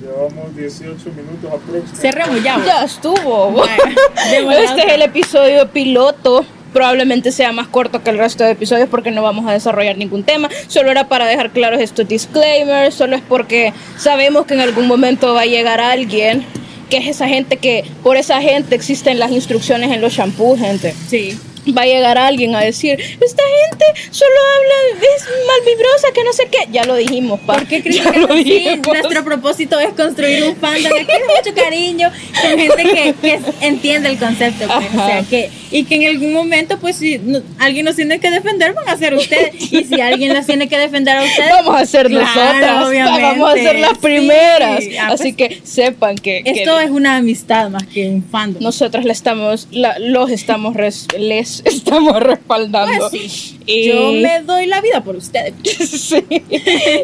Llevamos 0.00 0.56
18 0.56 0.88
minutos 0.88 1.50
aproximadamente. 1.52 1.96
Cerremos 1.96 2.42
ya. 2.42 2.62
Ya 2.64 2.84
estuvo. 2.84 3.64
este 4.52 4.86
es 4.86 4.92
el 4.92 5.02
episodio 5.02 5.68
piloto. 5.70 6.44
Probablemente 6.72 7.30
sea 7.30 7.52
más 7.52 7.68
corto 7.68 8.02
que 8.02 8.10
el 8.10 8.18
resto 8.18 8.42
de 8.42 8.50
episodios 8.50 8.88
porque 8.88 9.12
no 9.12 9.22
vamos 9.22 9.46
a 9.46 9.52
desarrollar 9.52 9.96
ningún 9.96 10.24
tema. 10.24 10.48
Solo 10.66 10.90
era 10.90 11.08
para 11.08 11.24
dejar 11.24 11.50
claros 11.50 11.80
estos 11.80 12.08
disclaimers. 12.08 12.94
Solo 12.94 13.14
es 13.14 13.22
porque 13.22 13.72
sabemos 13.96 14.46
que 14.46 14.54
en 14.54 14.60
algún 14.60 14.88
momento 14.88 15.34
va 15.34 15.42
a 15.42 15.46
llegar 15.46 15.80
alguien 15.80 16.44
que 16.90 16.98
es 16.98 17.06
esa 17.06 17.28
gente 17.28 17.56
que 17.56 17.84
por 18.02 18.16
esa 18.16 18.42
gente 18.42 18.74
existen 18.74 19.18
las 19.18 19.30
instrucciones 19.30 19.90
en 19.92 20.00
los 20.00 20.12
shampoos, 20.12 20.58
gente. 20.58 20.94
Sí 21.06 21.38
va 21.72 21.82
a 21.82 21.86
llegar 21.86 22.18
alguien 22.18 22.54
a 22.54 22.60
decir, 22.60 22.98
esta 23.00 23.42
gente 23.62 23.84
solo 24.10 24.34
habla, 24.56 25.06
es 25.16 25.24
malvibrosa, 25.46 26.08
que 26.12 26.24
no 26.24 26.32
sé 26.32 26.48
qué. 26.50 26.68
Ya 26.72 26.84
lo 26.84 26.96
dijimos, 26.96 27.40
pa. 27.40 27.54
¿Por 27.54 27.66
qué 27.66 27.82
crees 27.82 28.00
que 28.00 28.80
Nuestro 28.84 29.24
propósito 29.24 29.78
es 29.78 29.92
construir 29.94 30.44
un 30.44 30.56
fandom 30.56 30.92
que 30.92 31.04
tiene 31.04 31.24
mucho 31.24 31.54
cariño, 31.54 32.10
con 32.42 32.58
gente 32.58 33.14
que, 33.20 33.40
entiende 33.60 34.10
el 34.10 34.18
concepto. 34.18 34.66
Pues, 34.66 34.86
o 34.88 35.06
sea, 35.06 35.22
que, 35.28 35.50
y 35.70 35.84
que 35.84 35.94
en 35.96 36.06
algún 36.08 36.32
momento, 36.32 36.78
pues, 36.78 36.96
si 36.96 37.20
alguien 37.58 37.84
nos 37.84 37.96
tiene 37.96 38.18
que 38.18 38.30
defender, 38.30 38.74
van 38.74 38.88
a 38.88 38.96
ser 38.96 39.14
ustedes. 39.14 39.72
Y 39.72 39.84
si 39.84 40.00
alguien 40.00 40.32
las 40.32 40.46
tiene 40.46 40.68
que 40.68 40.78
defender 40.78 41.16
a 41.16 41.24
ustedes, 41.24 41.50
vamos 41.50 41.80
a 41.80 41.86
ser 41.86 42.10
nosotras. 42.10 42.90
Vamos 43.20 43.50
a 43.50 43.54
ser 43.54 43.78
las 43.78 43.98
primeras. 43.98 44.84
Ah, 45.00 45.08
Así 45.12 45.32
pues, 45.32 45.50
que 45.50 45.60
sepan 45.64 46.16
que. 46.16 46.42
Esto 46.44 46.78
es 46.80 46.90
una 46.90 47.16
amistad 47.16 47.70
más 47.70 47.84
que 47.86 48.08
un 48.08 48.22
fandom. 48.22 48.62
Nosotras 48.62 49.04
le 49.04 49.12
estamos, 49.12 49.68
los 49.70 50.30
estamos, 50.30 50.76
les 51.18 51.53
estamos 51.64 52.20
respaldando. 52.20 53.08
Pues 53.10 53.54
Yo 53.66 54.12
me 54.12 54.40
doy 54.42 54.66
la 54.66 54.80
vida 54.80 55.02
por 55.02 55.16
ustedes. 55.16 55.54
sí. 55.78 56.24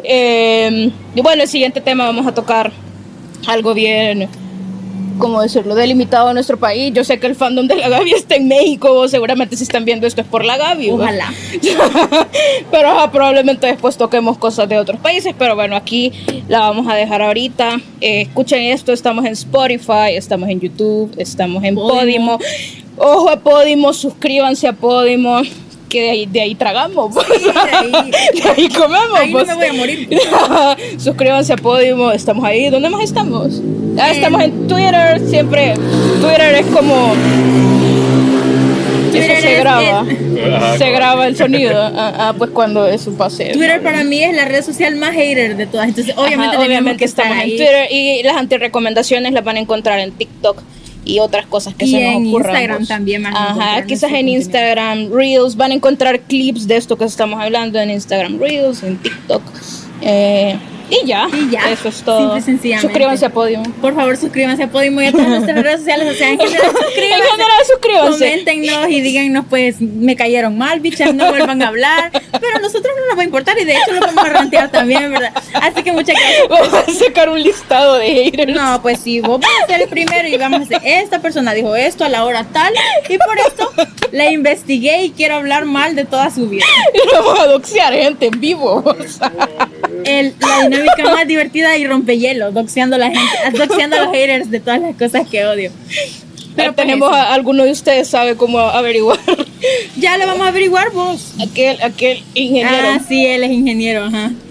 Em, 0.05 0.91
y 1.15 1.21
bueno, 1.21 1.43
el 1.43 1.49
siguiente 1.49 1.81
tema 1.81 2.05
vamos 2.05 2.27
a 2.27 2.35
tocar 2.35 2.73
algo 3.47 3.75
bien 3.75 4.29
¿cómo 5.21 5.41
decirlo?, 5.41 5.77
delimitado 5.77 6.29
a 6.29 6.35
nuestro 6.35 6.59
país. 6.59 6.93
Yo 6.93 7.05
sé 7.05 7.21
que 7.21 7.29
el 7.29 7.37
fandom 7.37 7.69
de 7.69 7.77
la 7.77 7.89
Gaby 7.89 8.11
está 8.13 8.35
en 8.35 8.49
México, 8.49 9.07
seguramente 9.07 9.57
si 9.57 9.63
están 9.63 9.85
viendo 9.85 10.07
esto 10.09 10.23
es 10.23 10.27
por 10.27 10.45
la 10.45 10.57
Gaby. 10.57 10.91
Ojalá. 10.91 11.33
pero 12.73 12.89
ajá, 12.89 13.13
probablemente 13.13 13.69
después 13.69 13.97
toquemos 13.97 14.39
cosas 14.39 14.69
de 14.69 14.79
otros 14.79 14.99
países, 14.99 15.33
pero 15.39 15.55
bueno, 15.55 15.77
aquí 15.77 16.13
la 16.49 16.61
vamos 16.61 16.89
a 16.89 16.95
dejar 16.97 17.23
ahorita. 17.23 17.81
Eh, 18.01 18.23
escuchen 18.23 18.63
esto, 18.63 18.93
estamos 18.93 19.25
en 19.25 19.33
Spotify, 19.33 20.15
estamos 20.15 20.49
en 20.49 20.59
YouTube, 20.59 21.13
estamos 21.19 21.63
en 21.63 21.77
Podimo. 21.77 22.39
Podimo. 22.39 22.39
Ojo 23.03 23.31
a 23.31 23.37
Podimo, 23.41 23.93
suscríbanse 23.93 24.69
a 24.69 24.73
Podimo. 24.75 25.41
Que 25.89 26.03
de 26.03 26.11
ahí, 26.11 26.27
de 26.27 26.41
ahí 26.41 26.55
tragamos, 26.55 27.13
pues. 27.13 27.27
ahí- 27.29 27.91
de 28.43 28.49
ahí 28.51 28.69
comemos. 28.69 29.19
Ahí 29.19 29.33
no 29.33 29.39
pues. 29.39 29.49
me 29.49 29.55
voy 29.57 29.67
a 29.67 29.73
morir. 29.73 30.09
Suscríbanse 30.99 31.53
a 31.53 31.57
Podimo, 31.57 32.13
estamos 32.13 32.45
ahí. 32.45 32.71
¿Dónde 32.71 32.89
más 32.91 33.03
estamos? 33.03 33.61
Ah, 33.99 34.11
En- 34.11 34.17
estamos 34.17 34.41
en 34.43 34.69
Twitter, 34.69 35.21
siempre. 35.29 35.75
Twitter 36.21 36.55
es 36.55 36.67
como. 36.67 37.13
Twitter 39.11 39.31
eso 39.33 39.43
se 39.49 39.55
graba. 39.57 40.01
Ajá, 40.57 40.79
se 40.79 40.91
graba 40.91 41.27
el 41.27 41.37
sonido. 41.37 41.77
Ah, 41.77 42.15
ah, 42.19 42.35
pues 42.39 42.51
cuando 42.53 42.87
eso 42.87 43.11
pase. 43.15 43.47
Twitter 43.53 43.83
para 43.83 44.05
mí 44.05 44.23
es 44.23 44.33
la 44.37 44.45
red 44.45 44.63
social 44.65 44.95
más 44.95 45.13
hater 45.15 45.57
de 45.57 45.67
todas. 45.67 45.89
Entonces, 45.89 46.15
obviamente, 46.17 46.57
Ajá, 46.57 46.65
obviamente 46.67 46.99
que 47.01 47.05
estamos 47.07 47.37
ahí. 47.37 47.51
en 47.53 47.57
Twitter 47.57 47.87
y 47.91 48.23
las 48.23 48.37
antirecomendaciones 48.37 49.33
las 49.33 49.43
van 49.43 49.57
a 49.57 49.61
encontrar 49.61 49.99
en 49.99 50.13
TikTok 50.13 50.63
y 51.05 51.19
otras 51.21 51.47
cosas 51.47 51.75
que 51.75 51.87
Y 51.87 51.91
se 51.93 52.05
nos 52.05 52.15
en 52.17 52.27
ocurran. 52.29 52.51
Instagram 52.53 52.77
pues. 52.79 52.89
también 52.89 53.23
van 53.23 53.37
a 53.37 53.51
Ajá, 53.51 53.87
quizás 53.87 54.05
en 54.05 54.17
contenido. 54.17 54.37
Instagram 54.43 55.13
Reels 55.13 55.57
van 55.57 55.71
a 55.71 55.75
encontrar 55.75 56.21
clips 56.21 56.67
de 56.67 56.77
esto 56.77 56.97
que 56.97 57.05
estamos 57.05 57.41
hablando 57.41 57.79
en 57.81 57.91
Instagram 57.91 58.39
Reels, 58.39 58.83
en 58.83 58.97
TikTok. 58.99 59.43
eh, 60.03 60.59
y 60.91 61.07
ya, 61.07 61.29
Y 61.33 61.51
ya, 61.51 61.71
eso 61.71 61.89
es 61.89 62.03
todo. 62.03 62.19
simple 62.21 62.39
y 62.39 62.43
sencillamente. 62.43 62.89
Suscríbanse 62.89 63.27
a 63.27 63.31
Podium. 63.31 63.63
Por 63.81 63.95
favor, 63.95 64.17
suscríbanse 64.17 64.63
a 64.65 64.69
Podimo 64.69 65.01
y 65.03 65.07
a 65.07 65.13
todas 65.13 65.29
nuestras 65.29 65.63
redes 65.63 65.79
sociales. 65.81 66.15
O 66.15 66.19
sea, 66.19 66.29
en 66.31 66.39
general, 66.39 66.67
En 66.71 66.77
suscríbanse. 66.77 67.31
general, 67.31 67.61
suscríbanse. 67.67 68.19
Coméntenos 68.45 68.91
y 68.91 69.01
díganos, 69.01 69.45
pues, 69.49 69.81
me 69.81 70.17
cayeron 70.17 70.59
mal, 70.59 70.81
bichas, 70.81 71.15
no 71.15 71.29
vuelvan 71.31 71.63
a 71.63 71.69
hablar. 71.69 72.11
Pero 72.13 72.57
a 72.57 72.61
nosotros 72.61 72.93
no 72.99 73.07
nos 73.09 73.19
va 73.19 73.23
a 73.23 73.25
importar 73.25 73.59
y 73.59 73.65
de 73.65 73.73
hecho 73.73 73.93
lo 73.93 74.01
vamos 74.01 74.25
a 74.25 74.29
rantear 74.29 74.71
también, 74.71 75.11
¿verdad? 75.13 75.33
Así 75.55 75.83
que 75.83 75.93
muchas 75.93 76.17
gracias. 76.17 76.49
Vamos 76.49 76.75
a 76.75 76.91
sacar 77.05 77.29
un 77.29 77.43
listado 77.43 77.97
de 77.99 78.07
haters. 78.25 78.55
No, 78.55 78.81
pues 78.83 79.01
sí, 79.01 79.21
vos 79.21 79.41
vas 79.41 79.51
a 79.63 79.67
ser 79.67 79.83
el 79.83 79.89
primero 79.89 80.27
y 80.29 80.37
vamos 80.37 80.61
a 80.61 80.63
hacer, 80.65 80.81
esta 80.85 81.21
persona 81.21 81.53
dijo 81.55 81.75
esto 81.77 82.05
a 82.05 82.09
la 82.09 82.25
hora 82.25 82.45
tal 82.53 82.73
y 83.09 83.19
por 83.19 83.39
esto 83.39 83.71
la 84.13 84.31
investigué 84.31 85.05
y 85.05 85.11
quiero 85.11 85.37
hablar 85.37 85.65
mal 85.65 85.95
de 85.95 86.05
toda 86.05 86.31
su 86.31 86.49
vida. 86.49 86.65
Y 86.95 87.15
vamos 87.15 87.39
a 87.39 87.47
doxear 87.47 87.93
gente 87.95 88.27
en 88.27 88.41
vivo. 88.41 88.83
o 88.85 88.95
sea. 89.09 89.31
El- 90.05 90.35
la 90.41 90.69
dinámica 90.69 91.03
más 91.05 91.27
divertida 91.27 91.77
y 91.77 91.87
rompehielo, 91.87 92.53
doxeando 92.53 92.97
a 92.97 92.99
la 92.99 93.07
gente, 93.11 93.59
doxeando 93.59 93.97
a 93.97 94.01
los 94.05 94.13
haters 94.13 94.51
de 94.51 94.61
todas 94.61 94.81
las 94.81 94.97
cosas 94.97 95.29
que 95.29 95.45
odio. 95.45 95.71
Pero 96.57 96.73
pues 96.75 96.85
tenemos 96.85 97.13
a 97.13 97.33
alguno 97.33 97.63
de 97.63 97.71
ustedes 97.71 98.09
sabe 98.09 98.35
cómo 98.37 98.59
averiguar 98.59 99.19
Ya 99.97 100.19
lo 100.19 100.27
vamos 100.27 100.45
a 100.45 100.49
averiguar 100.49 100.91
vos. 100.91 101.35
aquel 101.41 101.81
aquel 101.81 102.25
ingeniero. 102.35 102.69
Ah, 102.73 103.01
sí, 103.07 103.25
él 103.25 103.45
es 103.45 103.51
ingeniero, 103.53 104.05
ajá. 104.07 104.33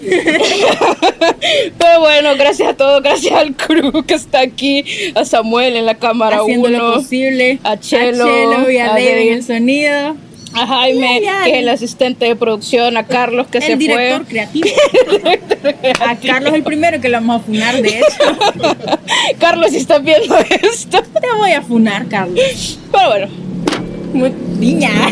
Pero 1.78 2.00
bueno, 2.00 2.36
gracias 2.36 2.68
a 2.70 2.74
todos, 2.74 3.02
gracias 3.02 3.34
al 3.34 3.54
crew 3.54 4.02
que 4.04 4.14
está 4.14 4.40
aquí, 4.40 4.84
a 5.14 5.24
Samuel 5.24 5.76
en 5.76 5.86
la 5.86 5.94
cámara 5.96 6.38
Haciendo 6.40 6.68
lo 6.68 6.88
1, 6.90 6.94
posible. 7.02 7.58
a 7.64 7.78
Chelo, 7.78 8.24
Chelo 8.26 8.70
y 8.70 8.78
a, 8.78 8.94
a 8.94 8.98
en 8.98 9.04
Dave. 9.04 9.32
el 9.34 9.44
sonido. 9.44 10.16
A 10.52 10.66
Jaime, 10.66 11.20
que 11.44 11.50
es 11.50 11.58
el 11.58 11.68
asistente 11.68 12.26
de 12.26 12.36
producción, 12.36 12.96
a 12.96 13.04
Carlos 13.06 13.46
que 13.48 13.60
se 13.60 13.72
el 13.72 13.78
director 13.78 14.24
fue. 14.24 14.26
creativo. 14.28 14.68
a 16.06 16.16
Carlos 16.16 16.54
el 16.54 16.62
primero 16.62 17.00
que 17.00 17.08
lo 17.08 17.18
vamos 17.18 17.40
a 17.40 17.44
funar, 17.44 17.80
de 17.80 17.98
hecho. 17.98 18.06
Carlos, 19.38 19.70
si 19.70 19.76
estás 19.78 20.02
viendo 20.02 20.36
esto. 20.38 21.02
Te 21.02 21.28
voy 21.38 21.52
a 21.52 21.62
funar, 21.62 22.08
Carlos. 22.08 22.78
Pero 22.90 23.08
bueno, 23.08 23.28
Muy 24.12 24.32
niña. 24.58 24.90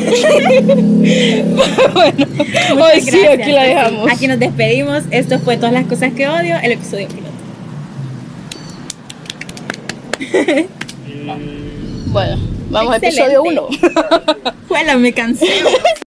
bueno, 1.94 2.27
Muchas 2.37 2.72
hoy 2.72 3.01
sí, 3.01 3.24
aquí 3.27 3.53
la 3.53 3.62
dejamos. 3.62 4.11
Aquí 4.11 4.27
nos 4.27 4.38
despedimos. 4.38 5.05
Esto 5.11 5.38
fue 5.38 5.57
todas 5.57 5.72
las 5.72 5.87
cosas 5.87 6.12
que 6.12 6.29
odio, 6.29 6.57
el 6.62 6.72
episodio 6.72 7.07
piloto. 7.09 7.29
Bueno, 12.07 12.38
vamos 12.71 12.93
a 12.93 12.97
episodio 12.97 13.43
1. 13.43 13.69
Juela, 14.69 14.97
me 14.97 15.13
cansé. 15.13 15.47